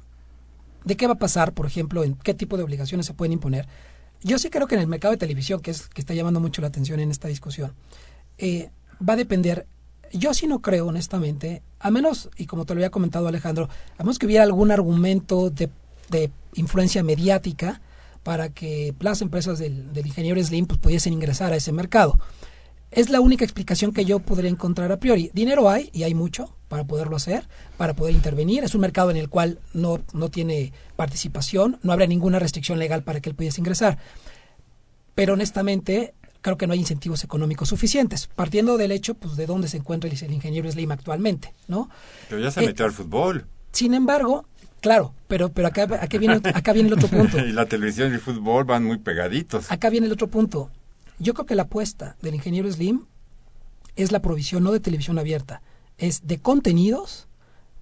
[0.83, 3.67] de qué va a pasar, por ejemplo, en qué tipo de obligaciones se pueden imponer.
[4.23, 6.61] Yo sí creo que en el mercado de televisión, que es que está llamando mucho
[6.61, 7.73] la atención en esta discusión,
[8.37, 8.69] eh,
[9.07, 9.67] va a depender.
[10.13, 14.03] Yo sí no creo, honestamente, a menos, y como te lo había comentado Alejandro, a
[14.03, 15.69] menos que hubiera algún argumento de,
[16.09, 17.81] de influencia mediática
[18.23, 22.19] para que las empresas del, del ingeniero Slim pues, pudiesen ingresar a ese mercado.
[22.91, 25.31] Es la única explicación que yo podría encontrar a priori.
[25.33, 28.65] Dinero hay, y hay mucho, para poderlo hacer, para poder intervenir.
[28.65, 33.03] Es un mercado en el cual no, no tiene participación, no habrá ninguna restricción legal
[33.03, 33.97] para que él pudiese ingresar.
[35.15, 39.69] Pero honestamente, creo que no hay incentivos económicos suficientes, partiendo del hecho pues, de dónde
[39.69, 41.53] se encuentra el, ingeniero Slim actualmente.
[41.69, 41.89] ¿no?
[42.27, 43.45] Pero ya se metió al fútbol.
[43.71, 44.45] Sin embargo,
[44.81, 47.37] Claro, pero, pero acá, acá, viene, acá viene el otro punto.
[47.45, 49.71] y la televisión y el fútbol van muy pegaditos.
[49.71, 50.71] Acá viene el otro punto.
[51.21, 53.05] Yo creo que la apuesta del ingeniero Slim
[53.95, 55.61] es la provisión no de televisión abierta,
[55.99, 57.27] es de contenidos,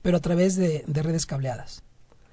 [0.02, 1.84] pero a través de, redes cableadas.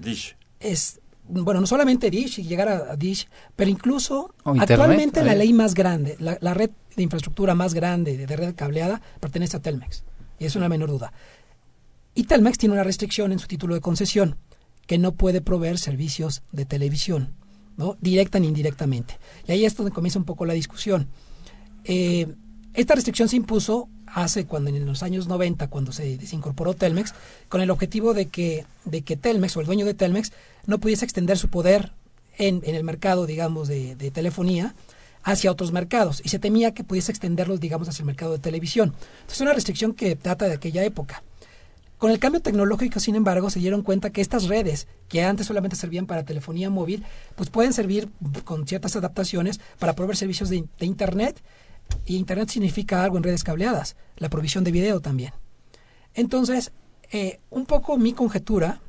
[0.01, 0.37] Dish.
[0.59, 5.75] Es, bueno, no solamente Dish y llegar a, Dish, pero incluso actualmente la ley más
[5.75, 10.03] grande, la, red de infraestructura más grande de, red cableada pertenece a Telmex.
[10.41, 11.13] Y es una menor duda.
[12.15, 14.39] Y Telmex tiene una restricción en su título de concesión,
[14.89, 17.37] que no puede proveer servicios de televisión.
[17.77, 17.97] ¿No?
[18.01, 19.19] directa ni indirectamente.
[19.47, 21.09] Y ahí es donde comienza un poco la discusión.
[21.85, 22.27] Eh,
[22.75, 27.15] esta restricción se impuso hace cuando en los años 90 cuando se desincorporó Telmex
[27.49, 30.33] con el objetivo de que de que Telmex o el dueño de Telmex
[30.67, 31.93] no pudiese extender su poder
[32.39, 34.75] en, en el mercado, digamos, de, de telefonía
[35.23, 38.95] hacia otros mercados y se temía que pudiese extenderlos, digamos, hacia el mercado de televisión.
[38.95, 41.23] Entonces, es una restricción que data de aquella época.
[41.99, 45.77] Con el cambio tecnológico, sin embargo, se dieron cuenta que estas redes, que antes solamente
[45.77, 47.05] servían para telefonía móvil,
[47.37, 48.11] pues pueden servir
[48.45, 51.43] con ciertas adaptaciones para proveer servicios de, Internet.
[52.05, 55.33] Y Internet significa algo en redes cableadas, la provisión de video también.
[56.15, 56.73] Entonces,
[57.13, 58.81] eh, un poco mi conjetura,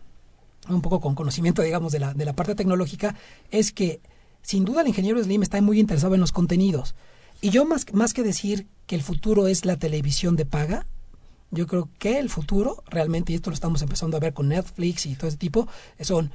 [0.68, 3.16] un poco con conocimiento, digamos, de la, de la parte tecnológica,
[3.52, 4.02] es que
[4.42, 6.96] sin duda el ingeniero Slim está muy interesado en los contenidos.
[7.40, 10.88] Y yo más, más que decir que el futuro es la televisión de paga,
[11.52, 15.06] yo creo que el futuro, realmente, y esto lo estamos empezando a ver con Netflix
[15.06, 15.68] y todo ese tipo,
[16.02, 16.32] son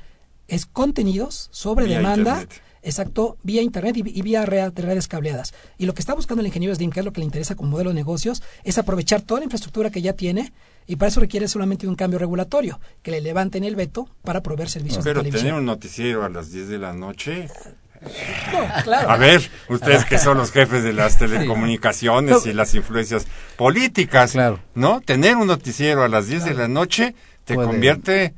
[0.48, 2.62] es contenidos sobre Vía demanda, Internet.
[2.83, 5.55] exacto, vía internet y, y vía redes cableadas.
[5.79, 7.70] Y lo que está buscando el ingeniero Slim, que es lo que le interesa como
[7.70, 10.53] modelo de negocios, es aprovechar toda la infraestructura que ya tiene
[10.87, 14.68] y para eso requiere solamente un cambio regulatorio, que le levanten el veto para proveer
[14.68, 15.61] servicios Pero de tener televisión.
[15.61, 17.48] un noticiero a las 10 de la noche.
[18.53, 19.11] No, claro.
[19.11, 24.59] A ver, ustedes que son los jefes de las telecomunicaciones y las influencias políticas, Claro.
[24.75, 25.01] ¿no?
[25.01, 28.35] Tener un noticiero a las 10 de la noche te Puede- convierte,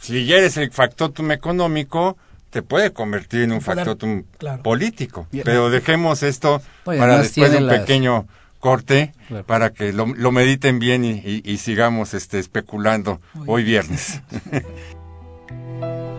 [0.00, 2.16] si ya eres el factotum económico,
[2.50, 4.22] te puede convertir en un factotum
[4.62, 5.26] político.
[5.44, 8.26] Pero dejemos esto Oye, para después de un las- pequeño
[8.60, 9.44] corte, Claro.
[9.44, 14.20] para que lo, lo mediten bien y, y- y sigamos este, especulando Muy hoy viernes.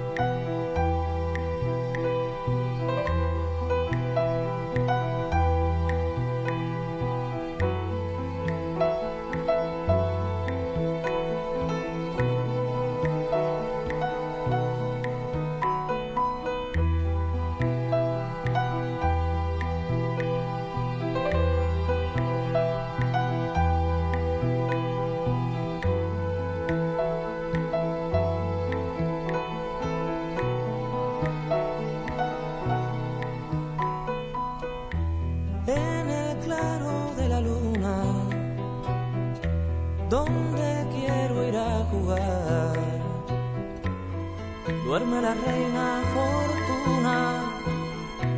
[44.86, 47.17] Duerme la reina fortuna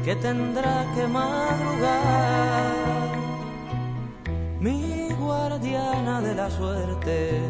[0.04, 2.78] que tendrá que madrugar.
[4.60, 7.42] Mi guardiana de la suerte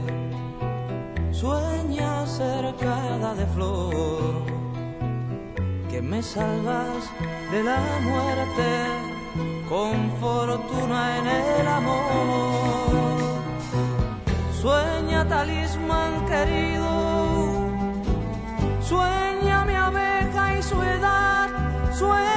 [1.32, 4.42] sueña cercada de flor
[5.90, 7.04] que me salvas
[7.52, 8.70] de la muerte
[9.70, 11.28] con fortuna en
[11.62, 12.77] el amor.
[14.68, 16.92] Sueña talismán querido,
[18.82, 21.48] sueña mi abeja y su edad,
[21.94, 22.37] sueña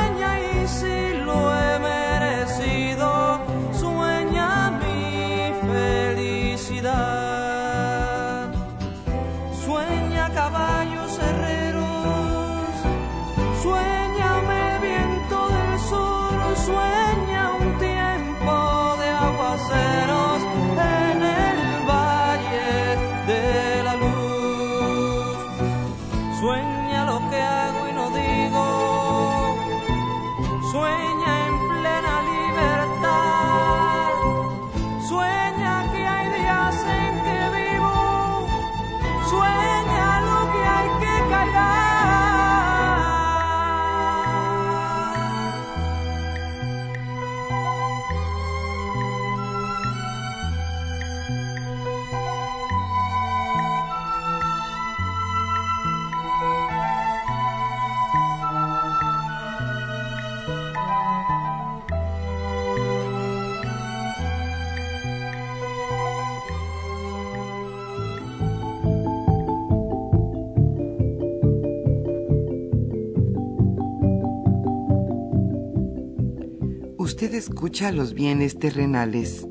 [77.41, 79.49] Escucha los bienes terrenales.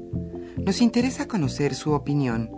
[0.64, 2.52] Nos interesa conocer su opinión.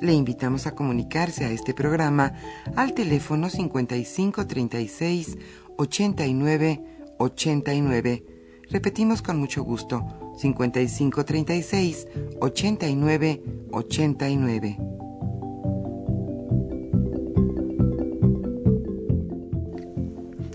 [0.00, 2.34] Le invitamos a comunicarse a este programa
[2.76, 5.36] al teléfono 5536
[5.78, 6.80] 89
[7.18, 8.24] 89.
[8.70, 10.06] Repetimos con mucho gusto,
[10.38, 12.06] 5536
[12.40, 14.78] 89 89.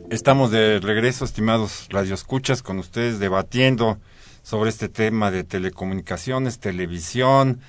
[0.10, 3.98] Estamos de regreso, estimados radioescuchas, con ustedes debatiendo
[4.44, 7.62] sobre este tema de telecomunicaciones, televisión,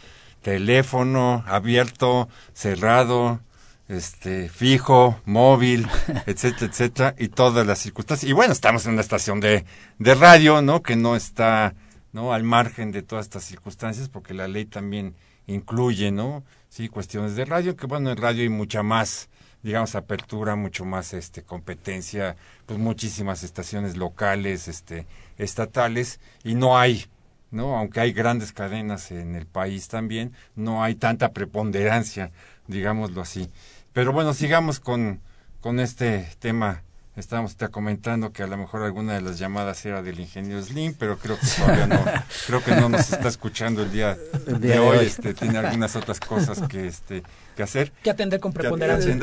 [0.43, 3.41] teléfono abierto, cerrado,
[3.89, 5.89] este fijo, móvil,
[6.27, 8.29] etcétera, etcétera, y todas las circunstancias.
[8.29, 9.65] Y bueno, estamos en una estación de,
[9.99, 10.83] de radio, ¿no?
[10.83, 11.75] Que no está,
[12.13, 12.33] ¿no?
[12.33, 15.15] Al margen de todas estas circunstancias, porque la ley también
[15.47, 16.45] incluye, ¿no?
[16.69, 19.29] Sí, cuestiones de radio, que bueno, en radio hay mucha más
[19.65, 22.37] digamos apertura, mucho más este competencia,
[22.67, 25.07] pues muchísimas estaciones locales, este
[25.37, 27.07] estatales y no hay
[27.51, 27.77] ¿no?
[27.77, 32.33] Aunque hay grandes cadenas en el país también, no hay tanta preponderancia,
[32.67, 33.49] digámoslo así.
[33.93, 35.21] Pero bueno, sigamos con,
[35.61, 36.83] con este tema.
[37.17, 41.17] Estábamos comentando que a lo mejor alguna de las llamadas era del ingeniero Slim, pero
[41.17, 42.05] creo que todavía no,
[42.47, 45.07] creo que no nos está escuchando el día, de, hoy.
[45.07, 47.23] Este, tiene algunas otras cosas que, este,
[47.57, 47.93] que hacer.
[48.03, 49.17] Que atender con preponderancia.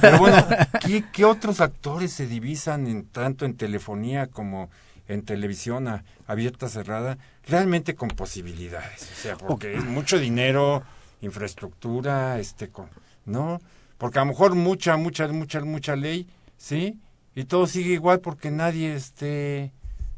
[0.00, 0.44] Pero bueno,
[0.84, 4.68] ¿qué, ¿qué otros actores se divisan en, tanto en telefonía como
[5.08, 9.02] en televisión abierta, cerrada, realmente con posibilidades.
[9.02, 10.82] O sea, porque es mucho dinero,
[11.20, 12.88] infraestructura, este, con,
[13.24, 13.60] ¿no?
[13.98, 16.26] Porque a lo mejor mucha, mucha, mucha, mucha ley,
[16.56, 16.98] ¿sí?
[17.36, 19.70] Y todo sigue igual porque nadie, este,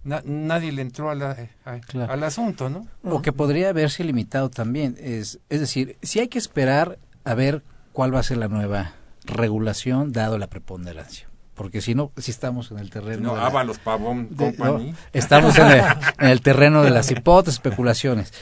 [0.04, 2.86] nadie le entró a la, al asunto, ¿no?
[3.02, 4.96] O que podría haberse limitado también.
[5.00, 7.62] Es, es decir, si hay que esperar a ver
[7.92, 8.94] cuál va a ser la nueva
[9.26, 13.34] regulación dado la preponderancia porque si no, si estamos en el terreno...
[13.34, 14.94] No, Ábalos Pavón Company.
[15.12, 15.82] estamos en
[16.20, 18.32] el, terreno de las hipótesis, especulaciones.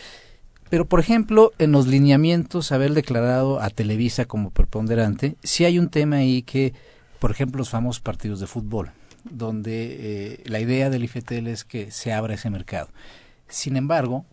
[0.69, 5.89] Pero, por ejemplo, en los lineamientos, haber declarado a Televisa como preponderante, sí hay un
[5.89, 6.75] tema ahí que,
[7.19, 8.91] por ejemplo, los famosos partidos de fútbol,
[9.25, 12.89] donde eh, la idea del IFETEL es que se abra ese mercado.
[13.49, 14.25] Sin embargo,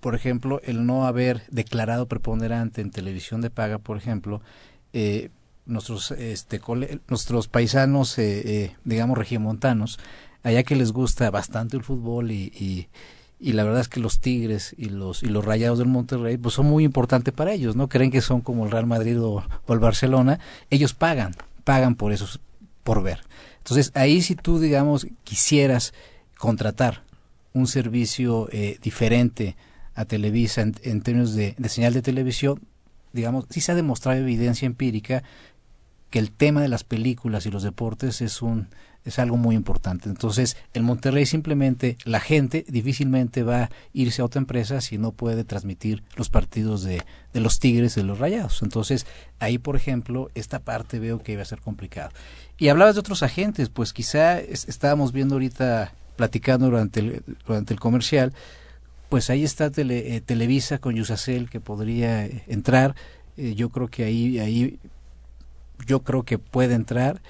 [0.00, 4.40] por ejemplo, el no haber declarado preponderante en televisión de paga, por ejemplo,
[4.92, 5.30] eh,
[5.66, 6.60] nuestros este
[7.08, 9.98] nuestros paisanos eh, eh, digamos regiomontanos
[10.42, 12.88] allá que les gusta bastante el fútbol y,
[13.40, 16.54] y, la verdad es que los Tigres y los y los Rayados del Monterrey pues
[16.54, 19.78] son muy importantes para ellos no creen que son como el Real Madrid o, el
[19.78, 20.38] Barcelona
[20.70, 21.34] ellos pagan
[21.66, 22.26] pagan por eso
[22.84, 23.20] por ver.
[23.58, 25.92] Entonces ahí si tú digamos quisieras
[26.38, 27.02] contratar
[27.52, 29.56] un servicio eh, diferente
[29.94, 32.60] a Televisa en, en términos de, de señal de televisión
[33.12, 35.24] digamos, sí se ha demostrado evidencia empírica
[36.10, 38.68] que el tema de las películas y los deportes es un
[39.06, 40.08] es algo muy importante.
[40.08, 45.12] Entonces, el Monterrey simplemente la gente difícilmente va a irse a otra empresa si no
[45.12, 47.02] puede transmitir los partidos de,
[47.32, 48.62] de los Tigres y de los Rayados.
[48.62, 49.06] Entonces,
[49.38, 52.10] ahí, por ejemplo, esta parte veo que iba a ser complicado.
[52.58, 57.80] Y hablabas de otros agentes, pues quizá estábamos viendo ahorita platicando durante el, durante el
[57.80, 58.32] comercial,
[59.08, 62.96] pues ahí está eh, Televisa con Yusacel que podría eh, entrar.
[63.36, 64.78] Eh, yo creo que ahí ahí
[65.86, 67.20] yo creo que puede entrar,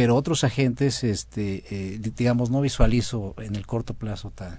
[0.00, 4.58] pero otros agentes, este, eh, digamos, no visualizo en el corto plazo tan,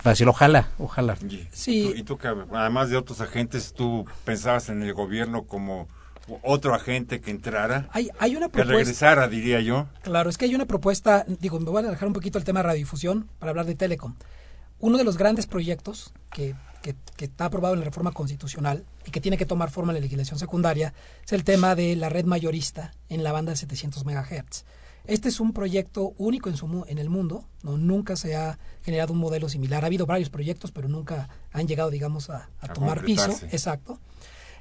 [0.00, 0.26] fácil.
[0.26, 1.16] Ojalá, ojalá.
[1.52, 1.92] Sí.
[1.94, 5.86] ¿Y tú, que además de otros agentes, tú pensabas en el gobierno como
[6.42, 7.88] otro agente que entrara?
[7.92, 8.72] Hay, hay una propuesta.
[8.72, 9.86] Que regresara, diría yo.
[10.02, 12.58] Claro, es que hay una propuesta, digo, me voy a dejar un poquito el tema
[12.58, 14.16] de radiodifusión para hablar de Telecom.
[14.80, 19.20] Uno de los grandes proyectos que que, está aprobado en la reforma constitucional y que
[19.20, 20.92] tiene que tomar forma en la legislación secundaria
[21.24, 24.64] es el tema de la red mayorista en la banda de 700 MHz.
[25.06, 27.76] Este es un proyecto único en, su, en el mundo, ¿no?
[27.76, 29.82] nunca se ha generado un modelo similar.
[29.82, 33.32] Ha habido varios proyectos, pero nunca han llegado, digamos, a, tomar piso.
[33.50, 33.98] Exacto.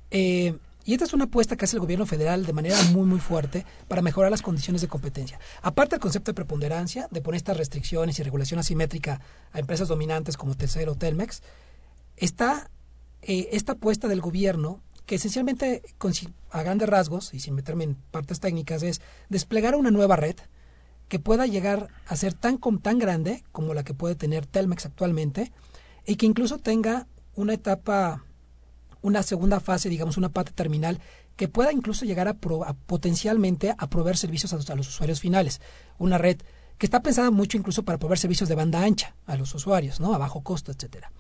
[0.10, 3.20] Eh, y esta es una apuesta que hace el gobierno federal de manera muy, muy
[3.20, 5.40] fuerte para mejorar las condiciones de competencia.
[5.62, 10.38] Aparte del concepto de preponderancia, de poner estas restricciones y regulación asimétrica a empresas dominantes
[10.38, 11.44] como Telcel o Telmex,
[12.22, 12.70] está
[13.22, 15.82] eh, esta apuesta del gobierno que esencialmente
[16.52, 20.36] a grandes rasgos y sin meterme en partes técnicas es desplegar una nueva red
[21.10, 25.52] que pueda llegar a ser tan tan grande como la que puede tener Telmex actualmente
[26.06, 28.24] y que incluso tenga una etapa
[29.02, 31.02] una segunda fase digamos una parte terminal
[31.36, 35.60] que pueda incluso llegar a, potencialmente a proveer servicios a los, usuarios finales.
[35.98, 36.38] Una red
[36.78, 40.14] que está pensada mucho incluso para proveer servicios de banda ancha a los usuarios no
[40.14, 41.12] a bajo costo etcétera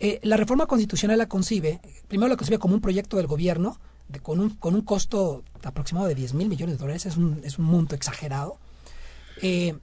[0.00, 3.78] eh, la reforma constitucional la concibe, primero la concibe como un proyecto del gobierno,
[4.08, 7.42] de, con, un, con un costo aproximado de 10 mil millones de dólares, es un,
[7.44, 8.58] es un monto exagerado.
[9.42, 9.76] Eh,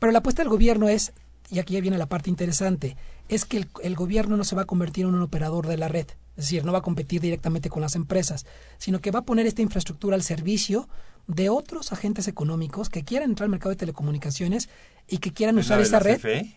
[0.00, 1.12] pero la apuesta del gobierno es,
[1.50, 2.96] y aquí ya viene la parte interesante,
[3.28, 6.06] es que el, gobierno no se va a convertir en un operador de la red,
[6.36, 8.46] es decir, no va a competir directamente con las empresas,
[8.78, 10.88] sino que va a poner esta infraestructura al servicio
[11.28, 14.68] de otros agentes económicos que quieran entrar al mercado de telecomunicaciones
[15.06, 16.18] y que quieran usar esta red.
[16.18, 16.56] CFE?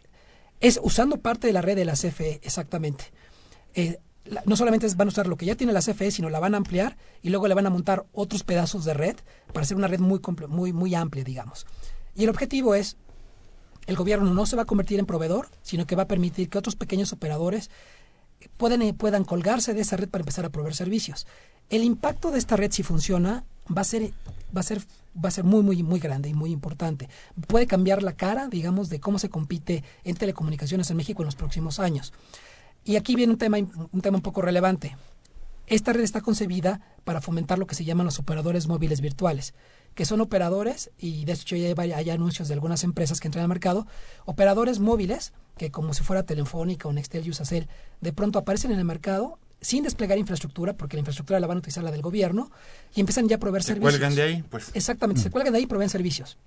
[0.64, 3.12] Es usando parte de la red de la CFE, exactamente.
[3.74, 4.00] Eh,
[4.46, 6.58] no solamente van a usar lo que ya tiene la CFE, sino la van a
[6.58, 9.18] ampliar y luego le van a montar otros pedazos de red
[9.52, 11.66] para hacer una red muy, muy, muy amplia, digamos.
[12.16, 12.96] Y el objetivo es,
[13.88, 16.58] el gobierno no se va a convertir en proveedor, sino que va a permitir que
[16.58, 17.70] otros pequeños operadores
[18.56, 21.28] puedan, puedan colgarse de esa red para empezar a proveer servicios.
[21.70, 24.14] El impacto de esta red, si funciona, va a ser
[24.56, 24.82] va a ser
[25.16, 27.10] va a ser muy muy muy grande y muy importante.
[27.48, 31.36] Puede cambiar la cara, digamos, de cómo se compite en telecomunicaciones en México en los
[31.36, 32.14] próximos años.
[32.84, 34.98] Y aquí viene un tema un tema un poco relevante.
[35.68, 39.54] Esta red está concebida para fomentar lo que se llaman los operadores móviles virtuales,
[39.96, 43.50] que son operadores, y de hecho ya hay, anuncios de algunas empresas que entran al
[43.50, 43.88] mercado,
[44.26, 47.70] operadores móviles, que como si fuera Telefónica o Nextel y Usacell,
[48.02, 51.60] de pronto aparecen en el mercado sin desplegar infraestructura, porque la infraestructura la van a
[51.60, 52.52] utilizar la del gobierno,
[52.94, 53.92] y empiezan ya a proveer Se servicios.
[53.94, 54.70] cuelgan de ahí, pues.
[54.74, 56.38] Exactamente, se cuelgan de ahí y proveen servicios.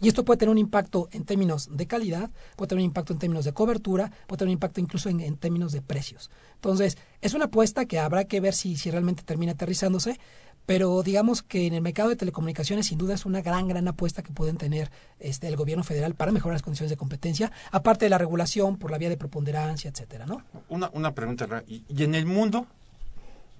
[0.00, 3.18] Y esto puede tener un impacto en términos de calidad, puede tener un impacto en
[3.18, 6.30] términos de cobertura, puede tener un impacto incluso en, en términos de precios.
[6.54, 10.18] Entonces, es una apuesta que habrá que ver si, si realmente termina aterrizándose,
[10.66, 14.22] pero digamos que en el mercado de telecomunicaciones sin duda es una gran, gran apuesta
[14.22, 14.90] que pueden tener
[15.20, 18.90] este, el gobierno federal para mejorar las condiciones de competencia, aparte de la regulación por
[18.90, 20.42] la vía de preponderancia, etcétera, ¿no?
[20.68, 22.66] Una, una pregunta, ¿y, y en el mundo,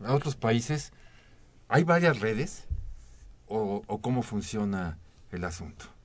[0.00, 0.92] en otros países,
[1.68, 2.64] hay varias redes
[3.46, 4.98] o cómo funciona
[5.30, 5.95] el asunto?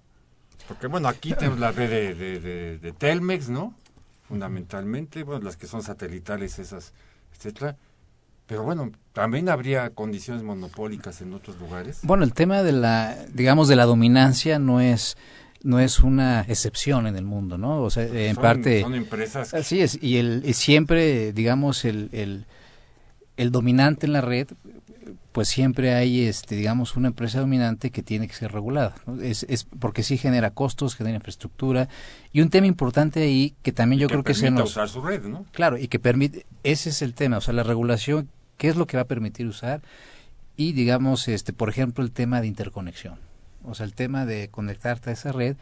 [0.67, 3.73] Porque bueno, aquí tenemos la red de, de- de- de Telmex, ¿no?
[4.27, 6.93] Fundamentalmente, bueno, las que son satelitales esas,
[7.35, 7.75] etcétera.
[8.47, 11.99] Pero bueno, también habría condiciones monopólicas en otros lugares.
[12.03, 15.17] Bueno, el tema de la, digamos, de la dominancia no es
[15.63, 17.83] no es una excepción en el mundo, ¿no?
[17.83, 22.09] O sea, en Son- parte son empresas Así es, y, el, y siempre, digamos, el,
[22.13, 22.45] el,
[23.37, 24.47] el dominante en la red,
[25.31, 28.95] pues siempre hay, este, digamos, una empresa dominante que tiene que ser regulada.
[29.05, 29.21] ¿no?
[29.21, 31.87] Es, es porque sí genera costos, genera infraestructura.
[32.33, 34.71] Y un tema importante ahí que también yo que creo que se nos...
[34.71, 35.45] usar su red, ¿no?
[35.51, 38.87] Claro, y que permite, ese es el tema, o sea, la regulación, qué es lo
[38.87, 39.81] que va a permitir usar
[40.57, 43.15] y digamos, este, por ejemplo, el tema de interconexión.
[43.63, 45.55] O sea, el tema de conectarte a esa red,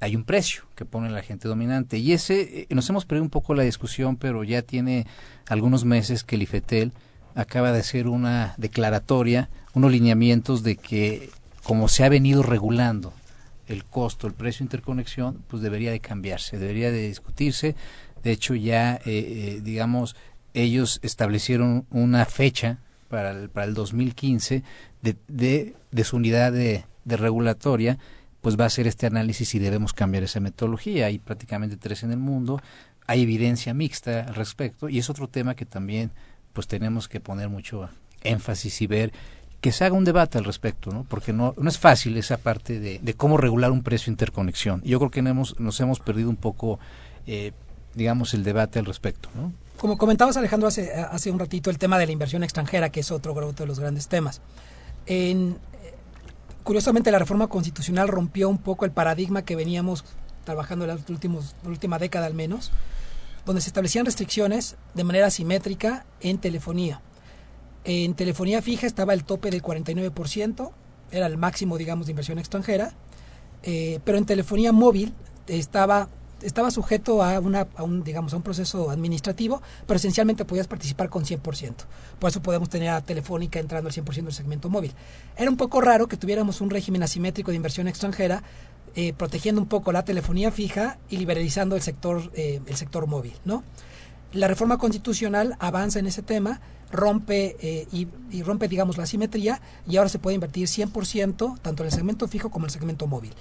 [0.00, 1.98] hay un precio que pone la gente dominante.
[1.98, 5.06] Y ese, eh, nos hemos perdido un poco la discusión, pero ya tiene
[5.48, 6.92] algunos meses que el IFETEL
[7.34, 11.30] acaba de hacer una declaratoria, unos lineamientos de que
[11.62, 13.12] como se ha venido regulando
[13.66, 17.74] el costo, el precio de interconexión, pues debería de cambiarse, debería de discutirse.
[18.22, 20.16] De hecho, ya, eh, eh, digamos,
[20.52, 22.78] ellos establecieron una fecha
[23.08, 24.62] para el, para el 2015
[25.02, 27.98] de, de, de su unidad de, de regulatoria,
[28.40, 31.06] pues va a hacer este análisis y debemos cambiar esa metodología.
[31.06, 32.60] Hay prácticamente tres en el mundo,
[33.06, 36.10] hay evidencia mixta al respecto y es otro tema que también
[36.54, 37.90] pues tenemos que poner mucho
[38.22, 39.12] énfasis y ver
[39.60, 41.04] que se haga un debate al respecto, ¿no?
[41.08, 44.82] Porque no, no es fácil esa parte de, de cómo regular un precio de interconexión.
[44.84, 46.78] Yo creo que hemos, nos hemos perdido un poco,
[47.26, 47.52] eh,
[47.94, 49.52] digamos, el debate al respecto, ¿no?
[49.78, 53.10] Como comentabas Alejandro hace, hace un ratito el tema de la inversión extranjera, que es
[53.10, 54.40] otro, otro de los grandes temas.
[55.06, 55.56] En,
[56.62, 60.04] curiosamente la reforma constitucional rompió un poco el paradigma que veníamos
[60.44, 62.70] trabajando en los últimos, la última década al menos,
[63.46, 67.00] donde se establecían restricciones de manera simétrica en telefonía.
[67.84, 70.70] En telefonía fija estaba el tope del 49%,
[71.10, 72.94] era el máximo, digamos, de inversión extranjera,
[73.62, 75.14] eh, pero en telefonía móvil
[75.46, 76.08] estaba
[76.42, 81.74] estaba sujeto a un digamos a un proceso administrativo, pero esencialmente podías participar con 100%.
[82.18, 84.92] Por eso podemos tener a Telefónica entrando al 100% del segmento móvil.
[85.36, 88.42] Era un poco raro que tuviéramos un régimen asimétrico de inversión extranjera,
[88.96, 93.34] eh, protegiendo un poco la telefonía fija y liberalizando el sector eh, el sector móvil,
[93.44, 93.64] ¿no?
[94.32, 99.96] La reforma constitucional avanza en ese tema, rompe eh, y, rompe digamos la asimetría y
[99.96, 103.32] ahora se puede invertir 100% tanto en el segmento fijo como en el segmento móvil.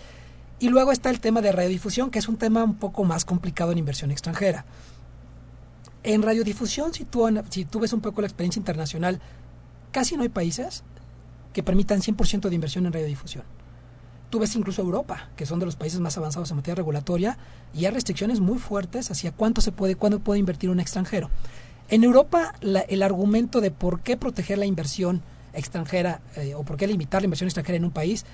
[0.59, 3.71] Y luego está el tema de radiodifusión, que es un tema un poco más complicado
[3.71, 4.65] en inversión extranjera.
[6.03, 9.19] En radiodifusión, si tú, si tú ves un poco la experiencia internacional,
[9.91, 10.83] casi no hay países
[11.53, 13.43] que permitan 100% de inversión en radiodifusión.
[14.33, 17.37] Tú ves incluso Europa, que son de los países más avanzados en materia regulatoria,
[17.71, 21.29] y hay restricciones muy fuertes hacia cuánto se puede, cuándo puede invertir un extranjero.
[21.87, 25.21] En Europa, el argumento de por qué proteger la inversión
[25.53, 28.25] extranjera eh, o por qué limitar la inversión extranjera en un país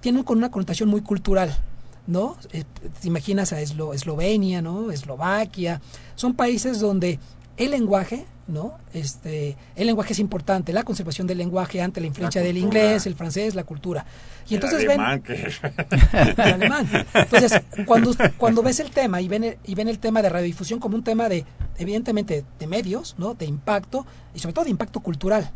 [0.00, 1.58] tiene con una connotación muy cultural,
[2.06, 2.36] ¿no?
[2.52, 2.62] Eh,
[3.00, 4.92] te imaginas a Eslo Eslovenia, ¿no?
[4.92, 5.80] Eslovaquia,
[6.14, 7.18] son países donde
[7.56, 8.78] el lenguaje, ¿no?
[8.92, 13.06] Este, el lenguaje es importante, la conservación del lenguaje ante la influencia La del inglés,
[13.06, 14.04] el francés, la cultura.
[14.48, 16.42] Y el entonces alemán, ven que...
[16.42, 16.88] el alemán.
[17.14, 20.80] Entonces, cuando cuando ves el tema y ven el, y ven el tema de radiodifusión
[20.80, 21.44] como un tema de
[21.78, 23.34] evidentemente de medios, ¿no?
[23.34, 25.50] De impacto y sobre todo de impacto cultural.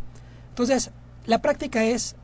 [0.51, 0.91] Entonces,
[1.27, 2.17] la práctica es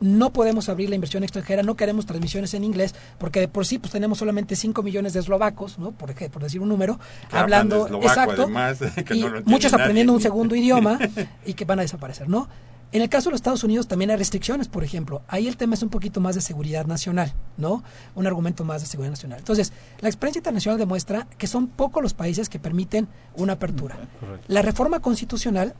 [0.00, 3.78] no podemos abrir la inversión extranjera, no queremos transmisiones en inglés, porque de por sí
[3.78, 5.92] pues tenemos solamente 5 millones de eslovacos, ¿no?
[5.92, 6.98] Por, por decir un número,
[7.30, 8.78] que hablando eslovaco, exacto, además,
[9.12, 9.84] y no muchos nadie.
[9.84, 10.98] aprendiendo un segundo idioma
[11.44, 12.48] y que van a desaparecer, ¿no?
[12.92, 15.22] En el caso de los Estados Unidos también hay restricciones, por ejemplo.
[15.26, 17.82] Ahí el tema es un poquito más de seguridad nacional, ¿no?
[18.14, 19.40] Un argumento más de seguridad nacional.
[19.40, 23.96] Entonces, la experiencia internacional demuestra que son pocos los países que permiten una apertura.
[24.20, 24.46] Correcto.
[24.46, 25.74] La reforma constitucional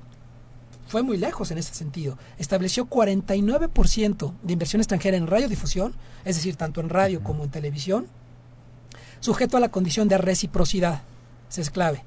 [0.86, 2.18] fue muy lejos en ese sentido.
[2.38, 8.06] Estableció 49% de inversión extranjera en radiodifusión, es decir, tanto en radio como en televisión,
[9.20, 11.02] sujeto a la condición de reciprocidad.
[11.50, 12.04] Esa es clave.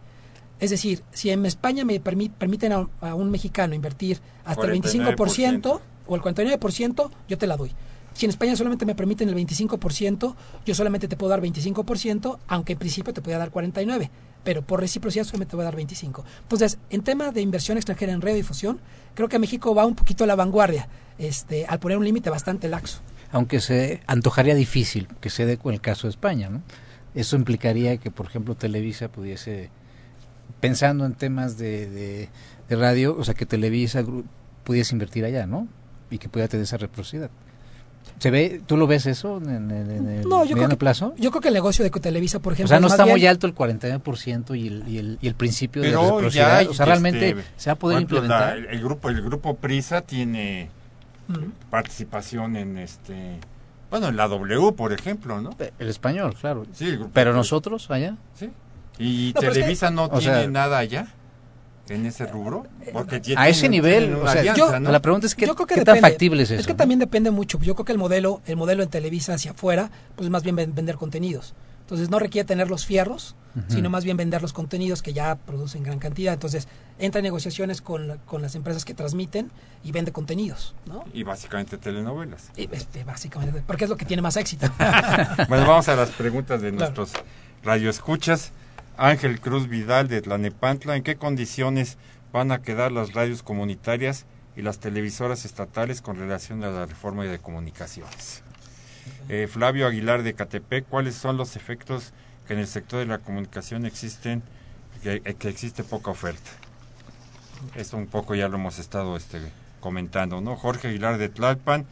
[0.59, 4.81] Es decir, si en España me permi permiten a, a, un mexicano invertir hasta el
[4.81, 7.71] 25%, o el 49%, yo te la doy.
[8.13, 12.73] Si en España solamente me permiten el 25%, yo solamente te puedo dar 25%, aunque
[12.73, 14.09] en principio te podía dar 49%,
[14.43, 16.23] pero por reciprocidad solamente te voy a dar 25%.
[16.43, 18.79] Entonces, en tema de inversión extranjera en radiodifusión,
[19.13, 20.87] creo que México va un poquito a la vanguardia,
[21.17, 22.99] este, al poner un límite bastante laxo.
[23.31, 26.61] Aunque se antojaría difícil que se dé con el caso de España, ¿no?
[27.15, 29.69] Eso implicaría que, por ejemplo, Televisa pudiese,
[30.59, 32.29] pensando en temas de, de,
[32.69, 34.03] de radio, o sea, que Televisa
[34.63, 35.67] pudiese invertir allá, ¿no?
[36.09, 37.29] Y que pudiera tener esa reciprocidad.
[38.17, 40.77] ¿Se ve, ¿Tú lo ves eso en, en, en el no, yo mediano creo que,
[40.77, 41.13] plazo?
[41.17, 42.67] Yo creo que el negocio de Televisa, por ejemplo...
[42.67, 45.17] O sea, no es está más muy bien- alto el 49% y el, y el,
[45.21, 46.55] y el principio Pero de ya reciprocidad.
[46.57, 48.57] hay, o sea, realmente este, se va a poder ejemplo, la- implementar.
[48.57, 50.69] el, el grupo el grupo Prisa tiene
[51.69, 53.37] participación en este
[53.89, 56.65] bueno en la W por ejemplo no El español, claro.
[56.73, 58.15] sí el grupo Pero nosotros allá.
[58.33, 58.49] sí
[58.97, 61.07] y No, pero es que- Televisa no o tiene sea- nada allá
[61.89, 64.91] en ese rubro porque A ese nivel, o sea, alianza, yo- ¿no?
[64.91, 66.59] La pregunta es qué, Yo creo que qué tan factible es eso.
[66.59, 66.77] Es que ¿no?
[66.77, 67.59] también depende mucho.
[67.59, 70.55] Yo creo que el modelo, el modelo en Televisa hacia afuera, pues es más bien
[70.55, 71.53] ven- vender contenidos.
[71.81, 73.35] Entonces no requiere tener los fierros,
[73.67, 76.35] sino más bien vender los contenidos que ya producen gran cantidad.
[76.35, 76.67] Entonces
[76.99, 79.49] entra en negociaciones con, la- con las empresas que transmiten
[79.83, 81.03] y vende contenidos, ¿no?
[81.15, 84.67] y básicamente telenovelas Y, este, básicamente, porque es lo que tiene más éxito.
[85.49, 86.93] bueno vamos a las preguntas de Claro.
[86.95, 87.13] nuestros
[87.63, 88.51] radioescuchas
[88.99, 91.97] Ángel Cruz Vidal de Tlanepantla en qué condiciones
[92.33, 94.25] van a quedar las radios comunitarias
[94.57, 98.43] y las televisoras estatales con relación a la reforma de comunicaciones.
[99.29, 102.11] Eh, Flavio Aguilar de Catepec, ¿cuáles son los efectos
[102.45, 104.43] que en el sector de la comunicación existen,
[105.01, 106.51] que, eh, que existe poca oferta?
[107.75, 109.39] Esto un poco ya lo hemos estado este,
[109.79, 110.57] comentando, ¿no?
[110.57, 111.85] Jorge Aguilar de Tlalpan,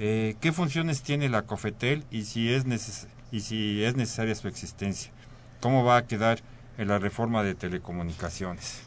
[0.00, 4.48] eh, ¿qué funciones tiene la COFETEL y si, es neces y si es necesaria su
[4.48, 5.12] existencia?
[5.60, 6.38] ¿Cómo va a quedar
[6.78, 8.82] en la reforma de telecomunicaciones?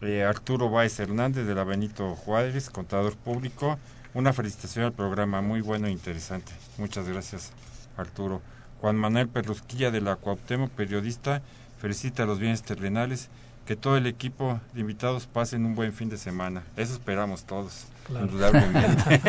[0.00, 3.78] Eh, Arturo Báez Hernández de la Benito Juárez, contador público.
[4.14, 6.52] Una felicitación al programa, muy bueno e interesante.
[6.78, 7.52] Muchas gracias,
[7.98, 8.40] Arturo.
[8.80, 11.42] Juan Manuel Perrusquilla de la Cuauhtémoc, periodista,
[11.78, 13.28] felicita a los bienes terrenales.
[13.66, 16.64] Que todo el equipo de invitados pasen un buen fin de semana.
[16.76, 18.26] Eso esperamos todos, Claro.
[18.26, 19.20] indudablemente.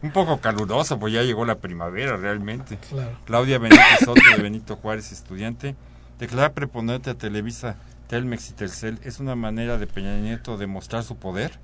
[0.02, 2.78] un poco caluroso, pues ya llegó la primavera realmente.
[2.88, 3.16] claro.
[3.24, 5.76] Claudia Benito Soto de Benito Juárez, estudiante.
[6.18, 7.76] Declarar preponderante a Televisa,
[8.08, 11.58] Telmex y Telcel es una manera de Peña Nieto de mostrar su poder.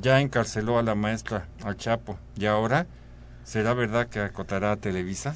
[0.00, 2.86] Ya encarceló a la maestra, al Chapo, y ahora,
[3.44, 5.34] ¿será verdad que acotará a Televisa?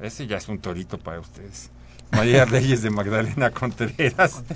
[0.00, 1.70] Ese ya es un torito para ustedes.
[2.12, 4.42] María Reyes de Magdalena Contreras.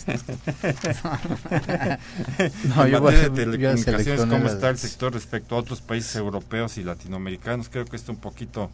[2.75, 6.15] No, en yo voy a- de telecomunicaciones, ¿cómo está el sector respecto a otros países
[6.17, 7.69] europeos y latinoamericanos?
[7.69, 8.71] Creo que esto un poquito,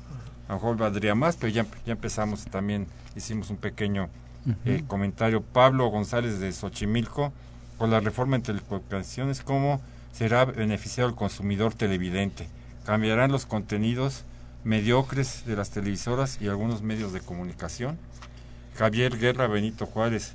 [0.49, 4.09] a lo mejor valdría más, pero ya, ya empezamos también, hicimos un pequeño
[4.65, 5.43] eh, comentario.
[5.43, 7.33] Pablo González de Xochimilco,
[7.79, 9.81] con la reforma en telecomunicaciones, ¿cómo
[10.13, 12.49] será beneficiado el consumidor televidente?
[12.85, 14.25] ¿Cambiarán los contenidos
[14.65, 17.99] mediocres de las televisoras y algunos medios de comunicación?
[18.77, 20.35] Javier Guerra Benito Juárez,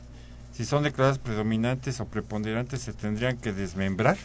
[0.53, 4.17] si son declaradas predominantes o preponderantes, ¿se tendrían que desmembrar?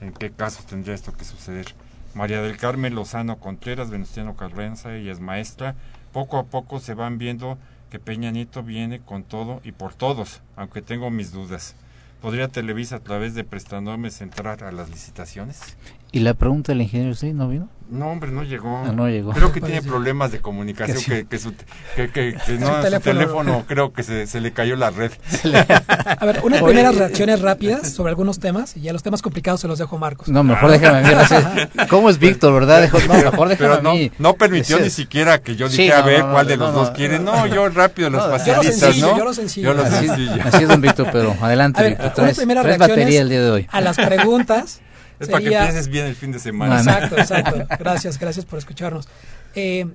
[0.00, 1.66] ¿En qué casos tendría esto que suceder?
[2.14, 5.74] María del Carmen Lozano Contreras, Venustiano Carranza, ella es maestra.
[6.12, 7.58] Poco a poco se van viendo
[7.90, 11.74] que Peña Nieto viene con todo y por todos, aunque tengo mis dudas.
[12.20, 15.76] ¿Podría Televisa a través de prestanomes entrar a las licitaciones?
[16.12, 17.32] Y la pregunta del ingeniero, ¿sí?
[17.32, 17.68] ¿No vino?
[17.90, 18.82] No, hombre, no llegó.
[18.86, 19.32] Ah, no llegó.
[19.32, 21.52] Creo que tiene problemas de comunicación, Que que, su,
[21.94, 25.10] que, que- que no, su teléfono- teléfono creo que se, se le cayó la red.
[26.18, 26.72] A ver, unas Oye.
[26.72, 29.98] primeras reacciones rápidas sobre algunos temas y ya los temas complicados se los dejo a
[29.98, 30.28] Marcos.
[30.28, 31.86] No, mejor déjame a mí.
[31.90, 32.82] ¿Cómo es Víctor, verdad?
[32.82, 34.10] Dejo- no, mejor déjame Pero a no, mí.
[34.18, 36.56] no permitió ni siquiera que yo Sí, dijera no, a ver no, no, cuál de
[36.56, 37.18] no, los no, dos quiere.
[37.18, 39.18] no, No, yo rápido los No, Yo lo facilitas, sencillo, ¿no?
[39.18, 39.68] yo lo sencillo.
[39.68, 40.42] Yo lo Así, sencillo.
[40.44, 42.12] así es, don Víctor, pero adelante, A ver, Víctor.
[42.14, 43.66] Traes, traes batería el día de hoy.
[43.70, 44.80] a las preguntas.
[45.22, 46.78] Es para que pienses bien el fin de semana.
[46.78, 47.64] Exacto, exacto.
[47.78, 49.08] Gracias, gracias por escucharnos.
[49.54, 49.86] Eh,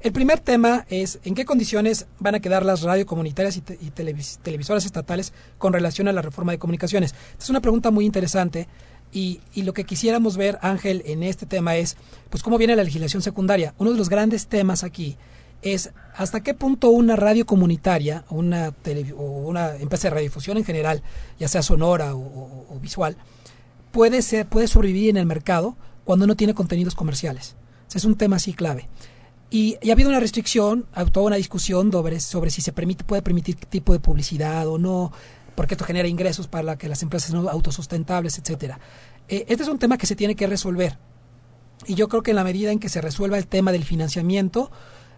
[0.00, 3.90] el primer tema es en qué condiciones van a quedar las radiocomunitarias y, te- y
[3.90, 7.12] televis- televisoras estatales con relación a la reforma de comunicaciones.
[7.32, 8.66] Esta es una pregunta muy interesante
[9.12, 11.96] y, y lo que quisiéramos ver, Ángel, en este tema es,
[12.30, 13.74] pues, cómo viene la legislación secundaria.
[13.76, 15.18] Uno de los grandes temas aquí
[15.60, 20.64] es hasta qué punto una radio comunitaria una, tele- o una empresa de radiodifusión en
[20.64, 21.02] general,
[21.38, 23.18] ya sea sonora o- o- o visual,
[23.90, 27.56] puede ser puede sobrevivir en el mercado cuando no tiene contenidos comerciales.
[27.92, 28.88] O es un tema así clave.
[29.50, 33.56] Y, ha habido una restricción, toda una discusión sobre, sobre si se permite, puede permitir
[33.56, 35.12] qué tipo de publicidad o no,
[35.56, 38.78] porque esto genera ingresos para que las empresas sean autosustentables, etcétera.
[39.28, 40.98] Eh, este es un tema que se tiene que resolver.
[41.86, 44.70] Y yo creo que en la medida en que se resuelva el tema del financiamiento,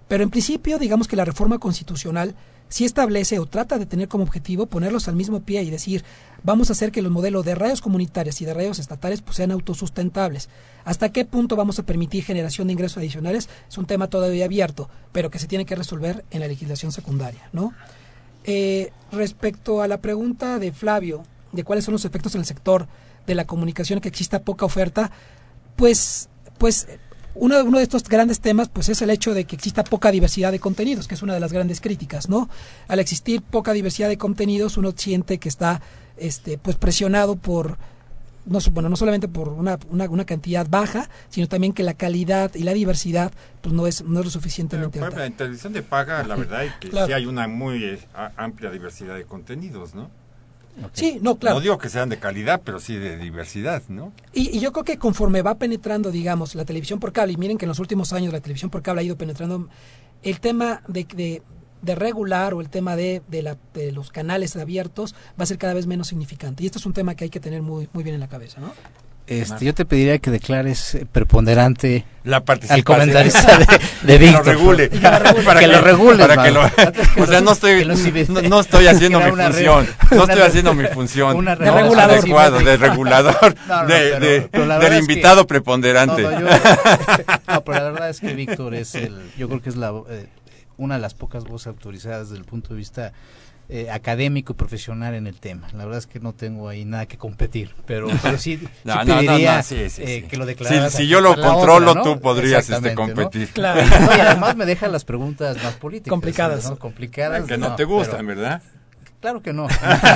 [0.08, 2.34] Pero en principio, digamos que la reforma constitucional
[2.72, 6.04] sí establece o trata de tener como objetivo ponerlos al mismo pie y decir,
[6.42, 9.50] vamos a hacer que los modelos de radios comunitarias y de radios estatales pues, sean
[9.50, 10.48] autosustentables.
[10.84, 13.50] ¿Hasta qué punto vamos a permitir generación de ingresos adicionales?
[13.68, 17.48] Es un tema todavía abierto, pero que se tiene que resolver en la legislación secundaria,
[17.52, 17.74] ¿no?
[18.44, 22.88] Eh, respecto a la pregunta de Flavio, de cuáles son los efectos en el sector
[23.26, 25.12] de la comunicación, que exista poca oferta,
[25.76, 26.88] pues, pues
[27.34, 30.52] uno, uno de estos grandes temas pues es el hecho de que exista poca diversidad
[30.52, 32.48] de contenidos, que es una de las grandes críticas, ¿no?
[32.88, 35.80] Al existir poca diversidad de contenidos, uno siente que está
[36.16, 37.78] este pues presionado por
[38.44, 42.64] no, bueno, no solamente por una, una, cantidad baja, sino también que la calidad y
[42.64, 45.26] la diversidad pues no es, no es lo suficientemente alta.
[45.26, 48.00] En televisión de paga, la verdad es que sí hay una muy eh,
[48.36, 50.10] amplia diversidad de contenidos, ¿no?
[50.92, 51.56] Sí, no, claro.
[51.56, 54.12] No digo que sean de calidad, pero sí de diversidad, ¿no?
[54.32, 57.66] Y, yo creo que conforme va penetrando, digamos, la televisión por cable, y miren que
[57.66, 59.68] en los últimos años la televisión por cable ha ido penetrando,
[60.22, 61.42] el tema de, de,
[61.82, 65.58] de regular o el tema de, de, la, de, los canales abiertos va a ser
[65.58, 66.62] cada vez menos significante.
[66.62, 68.60] Y esto es un tema que hay que tener muy, muy bien en la cabeza,
[68.60, 68.72] ¿no?
[69.26, 73.66] Este, yo te pediría que declares eh, preponderante la al comentarista de,
[74.02, 74.42] de Víctor.
[74.42, 74.88] Que lo regule.
[75.44, 76.26] para que, lo regule.
[76.26, 76.60] Para que lo,
[77.22, 79.86] o sea, no estoy, no, no estoy haciendo mi función.
[80.10, 81.44] No estoy haciendo mi función.
[81.44, 82.18] De regulador.
[82.18, 83.54] Adecuado, de regulador.
[83.68, 84.48] no, de, de,
[84.80, 86.22] del invitado preponderante.
[86.22, 90.26] no, pero la verdad es que Víctor es el, yo creo que es la, eh,
[90.76, 93.12] una de las pocas voces autorizadas desde el punto de vista
[93.74, 95.66] eh, académico y profesional en el tema.
[95.72, 98.06] La verdad es que no tengo ahí nada que competir, pero,
[98.36, 100.92] sí, no, pediría que lo declararas.
[100.92, 103.48] Si, yo lo controlo, tú podrías este, competir.
[103.48, 103.80] Claro.
[104.14, 106.10] y además me dejan las preguntas más políticas.
[106.10, 106.70] Complicadas.
[106.72, 107.46] Complicadas.
[107.46, 108.60] Que no, te gustan, ¿verdad?
[109.22, 109.68] Claro que no.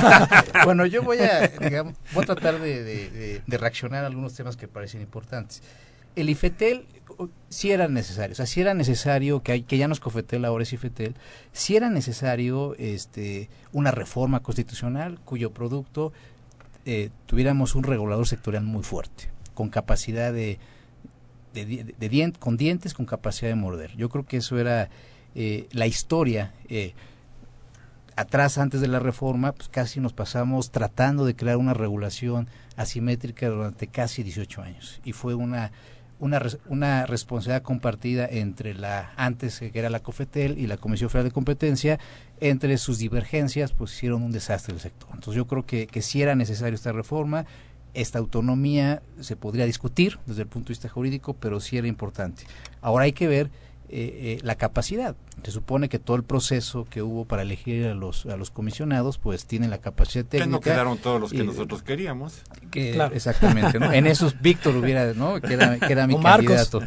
[0.63, 4.55] bueno, yo voy a, digamos, voy a tratar de, de, de, reaccionar a algunos temas
[4.55, 5.63] que parecen importantes.
[6.15, 6.85] El IFETEL
[7.49, 10.63] si era necesario, o sea, si era necesario, que, hay, que ya nos Cofetel, ahora
[10.63, 11.15] es IFETEL,
[11.51, 16.11] si era necesario este, una reforma constitucional cuyo producto
[16.85, 20.59] eh, tuviéramos un regulador sectorial muy fuerte, con capacidad de,
[21.53, 23.95] de, con dientes, con capacidad de morder.
[23.97, 24.89] Yo creo que eso era
[25.35, 26.53] eh, la historia.
[26.69, 26.93] Eh,
[28.15, 33.49] atrás, antes de la reforma, pues casi nos pasamos tratando de crear una regulación asimétrica
[33.49, 35.01] durante casi 18 años.
[35.03, 35.71] Y fue una
[36.19, 41.29] una, una responsabilidad compartida entre la antes que era la COFETEL y la Comisión Federal
[41.29, 41.99] de Competencia,
[42.39, 45.09] entre sus divergencias, pues hicieron un desastre del sector.
[45.13, 47.45] Entonces yo creo que, que sí era necesario esta reforma,
[47.93, 52.43] esta autonomía se podría discutir desde el punto de vista jurídico, pero sí era importante.
[52.81, 53.49] Ahora hay que ver
[53.89, 55.15] eh, eh, la capacidad.
[55.43, 59.17] Se supone que todo el proceso que hubo para elegir a los, a los comisionados,
[59.17, 60.45] pues tienen la capacidad técnica.
[60.45, 62.41] Que no quedaron todos los que nosotros queríamos.
[62.69, 63.15] claro.
[63.15, 63.77] Exactamente.
[63.77, 65.39] En esos Víctor hubiera, ¿no?
[65.39, 66.81] Que era, mi candidato.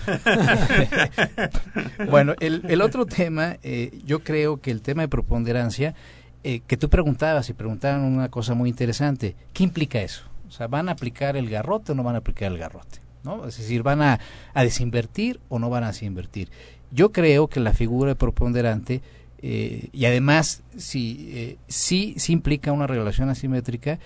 [2.10, 5.94] bueno, el, el otro tema, eh, yo creo que el tema de preponderancia,
[6.42, 9.36] que tú preguntabas y preguntaban una cosa muy interesante.
[9.54, 10.24] ¿Qué implica eso?
[10.48, 13.00] O sea, ¿van a aplicar el garrote o no van a aplicar el garrote?
[13.22, 13.46] ¿no?
[13.46, 14.20] Es decir, ¿van a,
[14.54, 16.50] a desinvertir o no van a desinvertir?
[16.90, 19.02] Yo creo que la figura preponderante,
[19.42, 23.98] eh, y además si, eh, sí, implica una regulación asimétrica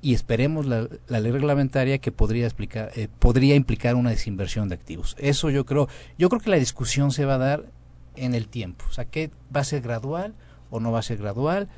[0.00, 4.76] y esperemos la, la ley reglamentaria que podría explicar eh, podría implicar una desinversión de
[4.76, 5.16] activos.
[5.18, 7.64] Eso yo creo yo creo que la discusión se va a dar
[8.14, 8.84] en el tiempo.
[8.88, 10.34] O sea que va a ser gradual
[10.70, 11.68] o no va a ser gradual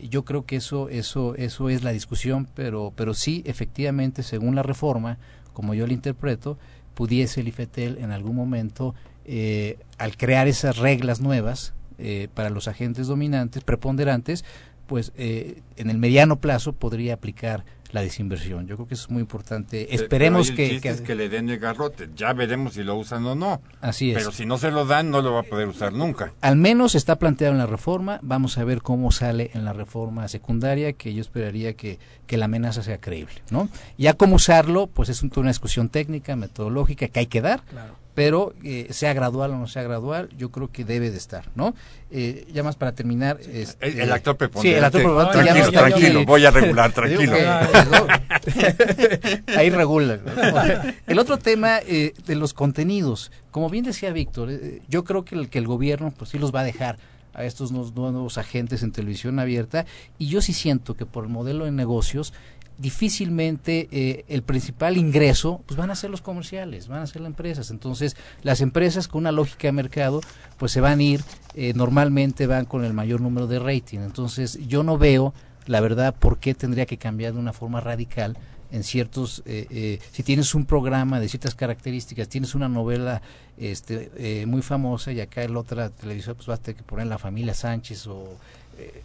[0.00, 4.62] yo creo que eso eso eso es la discusión pero pero sí efectivamente según la
[4.62, 5.18] reforma
[5.52, 6.58] como yo la interpreto
[6.94, 8.94] pudiese el IFETEL en algún momento
[9.30, 14.42] eh, al crear esas reglas nuevas eh, para los agentes dominantes, preponderantes,
[14.86, 18.66] pues eh, en el mediano plazo podría aplicar la desinversión.
[18.66, 19.94] Yo creo que eso es muy importante.
[19.94, 22.08] Esperemos que, que, que le den el garrote.
[22.16, 23.60] Ya veremos si lo usan o no.
[23.82, 24.16] Así es.
[24.16, 26.32] Pero si no se lo dan, no lo va a poder usar nunca.
[26.40, 28.20] Al menos está planteado en la reforma.
[28.22, 31.98] Vamos a ver cómo sale en la reforma secundaria, que yo esperaría que,
[32.28, 33.42] que la amenaza sea creíble.
[33.50, 33.68] ¿no?
[33.96, 37.62] Ya cómo usarlo, pues es una discusión técnica, metodológica, que hay que dar.
[37.62, 41.44] Claro pero eh, sea gradual o no sea gradual, yo creo que debe de estar,
[41.54, 41.76] ¿no?
[42.10, 43.38] Eh, ya más para terminar...
[43.48, 44.60] Este, el, actor preponderante.
[44.60, 45.70] Sí, el actor preponderante.
[45.70, 47.36] Tranquilo, tranquilo, voy a regular, tranquilo.
[49.56, 50.18] ahí regula.
[51.06, 55.36] El otro tema eh, de los contenidos, como bien decía Víctor, eh, yo creo que
[55.36, 56.98] el, que el gobierno pues sí los va a dejar
[57.38, 59.86] a estos nuevos agentes en televisión abierta
[60.18, 62.34] y yo sí siento que por el modelo de negocios
[62.78, 67.30] difícilmente eh, el principal ingreso pues van a ser los comerciales, van a ser las
[67.30, 67.70] empresas.
[67.70, 70.20] Entonces, las empresas con una lógica de mercado
[70.56, 71.22] pues se van a ir,
[71.54, 74.00] eh, normalmente van con el mayor número de rating.
[74.00, 75.32] Entonces, yo no veo,
[75.66, 78.36] la verdad, por qué tendría que cambiar de una forma radical
[78.70, 83.22] en ciertos, eh, eh, si tienes un programa de ciertas características, tienes una novela
[83.56, 87.06] este, eh, muy famosa y acá el otra televisor pues vas a tener que poner
[87.06, 88.36] la familia Sánchez o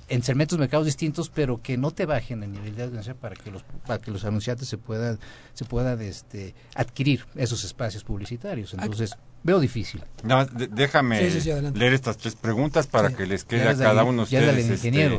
[0.07, 3.49] en segmentos mercados distintos, pero que no te bajen el nivel de audiencia para que
[3.49, 5.17] los para que los anunciantes se puedan
[5.55, 8.75] se puedan este adquirir esos espacios publicitarios.
[8.75, 10.03] Entonces, veo difícil.
[10.21, 11.27] No, déjame
[11.73, 14.57] leer estas tres preguntas para que les quede a cada uno de ustedes.
[14.57, 15.17] Este, ingeniero,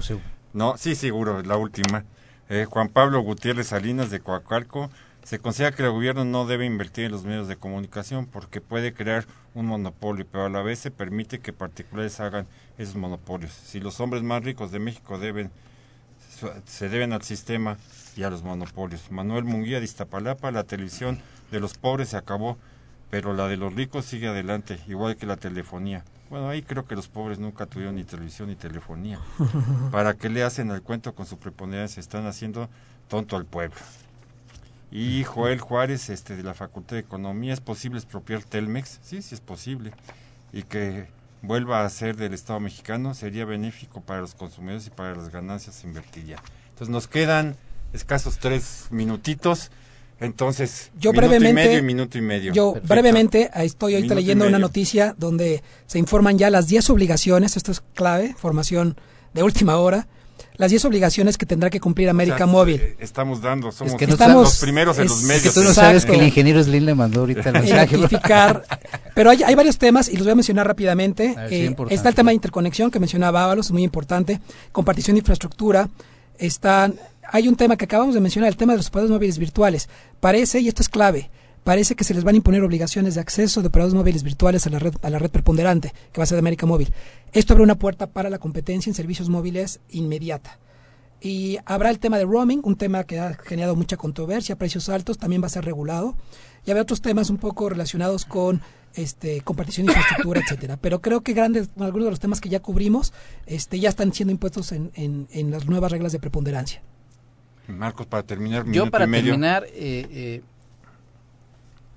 [0.53, 2.05] no, sí, seguro, la última.
[2.49, 4.91] Eh, Juan Pablo Gutiérrez Salinas de Coacalco,
[5.23, 8.93] se considera que el gobierno no debe invertir en los medios de comunicación porque puede
[8.93, 9.25] crear
[9.55, 13.53] un monopolio, pero a la vez se permite que particulares hagan esos monopolios.
[13.53, 15.51] Si los hombres más ricos de México deben
[16.67, 17.79] se deben al sistema
[18.17, 19.11] y a los monopolios.
[19.11, 21.21] Manuel Munguía de Iztapalapa, la televisión
[21.51, 22.59] de los pobres se acabó,
[23.15, 26.03] pero la de los ricos sigue adelante, igual que la telefonía.
[26.31, 29.21] Bueno, ahí creo que los pobres nunca tuvieron ni televisión ni telefonía.
[29.93, 32.01] ¿Para qué le hacen el cuento con su preponderancia?
[32.01, 32.69] Están haciendo
[33.07, 33.77] tonto al pueblo.
[34.91, 38.99] Y Joel Juárez, este, de la Facultad de Economía, ¿es posible expropiar Telmex?
[39.01, 39.93] Sí, sí es posible.
[40.53, 41.07] Y que
[41.41, 45.85] vuelva a ser del Estado mexicano sería benéfico para los consumidores y para las ganancias
[45.85, 46.41] invertidas.
[46.71, 47.55] Entonces nos quedan
[47.93, 49.71] escasos tres minutitos.
[50.21, 52.53] Entonces, yo brevemente, y medio minuto y medio.
[52.53, 57.73] Yo brevemente estoy ahorita leyendo una noticia donde se informan ya las 10 obligaciones, esto
[57.73, 58.97] es clave, formación
[59.35, 60.07] de última hora,
[60.57, 62.81] las 10 obligaciones que tendrá que cumplir América Móvil.
[62.81, 65.47] Eh, estamos dando, somos los primeros en los medios.
[65.47, 67.99] Es que tú no sabes que el ingeniero Slim le mandó ahorita el mensaje.
[69.15, 71.35] pero hay, hay, varios temas y los voy a mencionar rápidamente.
[71.51, 74.41] Eh, está el tema de interconexión que mencionaba Ábalos, muy importante.
[74.71, 75.89] Compartición de infraestructura.
[76.39, 76.95] Están
[77.31, 79.89] hay un tema que acabamos de mencionar, el tema de los operadores móviles virtuales.
[80.21, 81.31] Parece, y esto es clave,
[81.65, 84.71] parece que se les van a imponer obligaciones de acceso de operadores móviles virtuales a
[84.71, 86.93] la red, a la red preponderante, que va a ser de América Móvil.
[87.33, 90.59] Esto abre una puerta para la competencia en servicios móviles inmediata.
[91.21, 95.17] Y habrá el tema de roaming, un tema que ha generado mucha controversia, precios altos,
[95.17, 96.17] también va a ser regulado.
[96.67, 98.61] Y habrá otros temas un poco relacionados con
[98.95, 100.77] este, compartición de infraestructura, etcétera.
[100.77, 103.15] Pero creo que grandes, algunos de los temas que ya cubrimos,
[103.47, 106.83] este, ya están siendo impuestos en, en, en las nuevas reglas de preponderancia.
[107.69, 110.43] Marcos, para terminar, yo para terminar, eh, eh,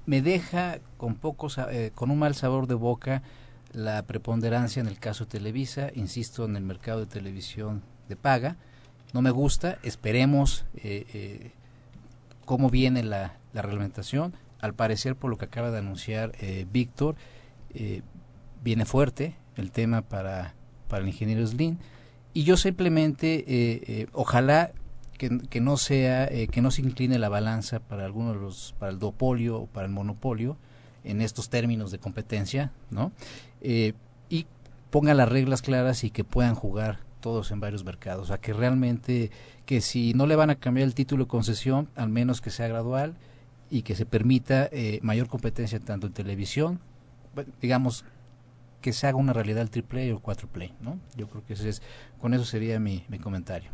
[0.06, 3.22] me deja con pocos, eh, con un mal sabor de boca
[3.74, 8.56] la preponderancia en el caso Televisa, insisto, en el mercado de televisión de paga.
[9.14, 10.66] No me gusta, esperemos
[12.46, 14.34] cómo viene la, la, reglamentación.
[14.62, 16.32] Al parecer, por lo que acaba de anunciar
[16.72, 17.16] Víctor,
[18.64, 20.56] viene fuerte el tema para,
[20.88, 21.78] para el ingeniero Slim.
[22.34, 24.72] Y yo simplemente, ojalá
[25.18, 28.92] que, no sea eh, que no se incline la balanza para algunos de los para
[28.92, 30.58] el duopolio o para el monopolio
[31.04, 33.12] en estos términos de competencia no
[33.62, 33.94] eh,
[34.30, 34.46] y
[34.90, 38.24] ponga las reglas claras y que puedan jugar todos en varios mercados.
[38.24, 39.32] O sea que realmente
[39.66, 42.68] que si no le van a cambiar el título de concesión al menos que sea
[42.68, 43.16] gradual
[43.70, 46.80] y que se permita eh, mayor competencia tanto en televisión
[47.62, 48.06] digamos
[48.82, 51.54] que se haga una realidad el triple o el cuatro play no yo creo que
[51.54, 51.82] ese es
[52.22, 53.70] con eso sería mi, mi comentario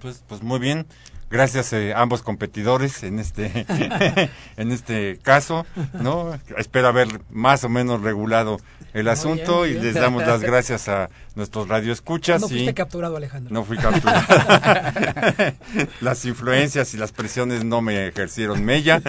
[0.00, 0.86] pues, pues muy bien,
[1.30, 3.66] gracias a eh, ambos competidores en este
[4.56, 6.38] en este caso, ¿no?
[6.56, 8.58] Espero haber más o menos regulado
[8.94, 12.40] el asunto y les damos las gracias a nuestros radioescuchas.
[12.40, 13.52] No fuiste capturado, Alejandro.
[13.52, 14.24] No fui capturado.
[16.00, 19.02] las influencias y las presiones no me ejercieron mella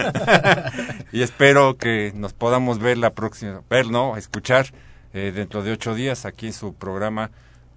[1.10, 4.66] y espero que nos podamos ver la próxima, ver, no, escuchar
[5.14, 7.30] eh, dentro de ocho días aquí en su programa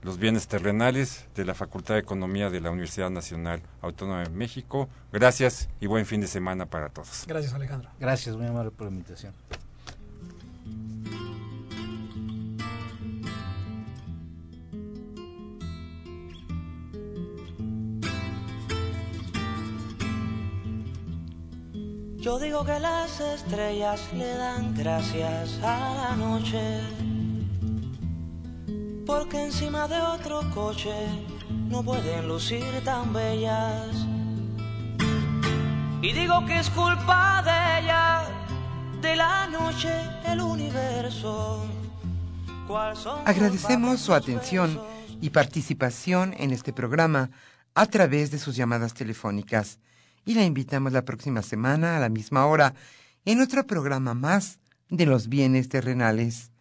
[0.03, 4.89] los bienes terrenales de la Facultad de Economía de la Universidad Nacional Autónoma de México.
[5.11, 7.25] Gracias y buen fin de semana para todos.
[7.27, 7.89] Gracias, Alejandro.
[7.99, 9.33] Gracias, muy amable por la invitación.
[22.21, 26.81] Yo digo que las estrellas le dan gracias a la noche
[29.05, 30.93] porque encima de otro coche
[31.69, 34.07] no pueden lucir tan bellas.
[36.01, 38.23] Y digo que es culpa de ella,
[39.01, 39.91] de la noche,
[40.25, 41.65] el universo.
[43.25, 44.79] Agradecemos su atención
[45.19, 47.29] y participación en este programa
[47.75, 49.79] a través de sus llamadas telefónicas
[50.25, 52.73] y la invitamos la próxima semana a la misma hora
[53.25, 56.51] en otro programa más de los bienes terrenales.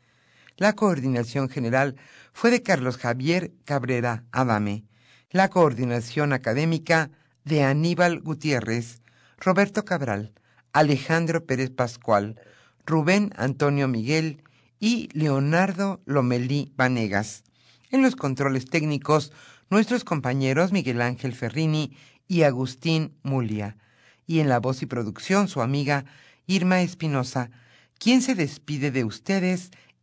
[0.61, 1.97] La coordinación general
[2.35, 4.85] fue de Carlos Javier Cabrera Adame,
[5.31, 7.11] la coordinación académica
[7.47, 9.01] de Aníbal Gutiérrez,
[9.39, 10.35] Roberto Cabral,
[10.75, 12.39] Alejandro Pérez Pascual,
[12.85, 14.45] Rubén Antonio Miguel
[14.79, 17.43] y Leonardo Lomelí Vanegas.
[17.91, 19.33] En los controles técnicos,
[19.71, 21.97] nuestros compañeros Miguel Ángel Ferrini
[22.29, 23.79] y Agustín Mulia.
[24.27, 26.05] y en la voz y producción su amiga
[26.47, 27.51] Irma Espinosa,
[27.99, 29.71] quien se despide de ustedes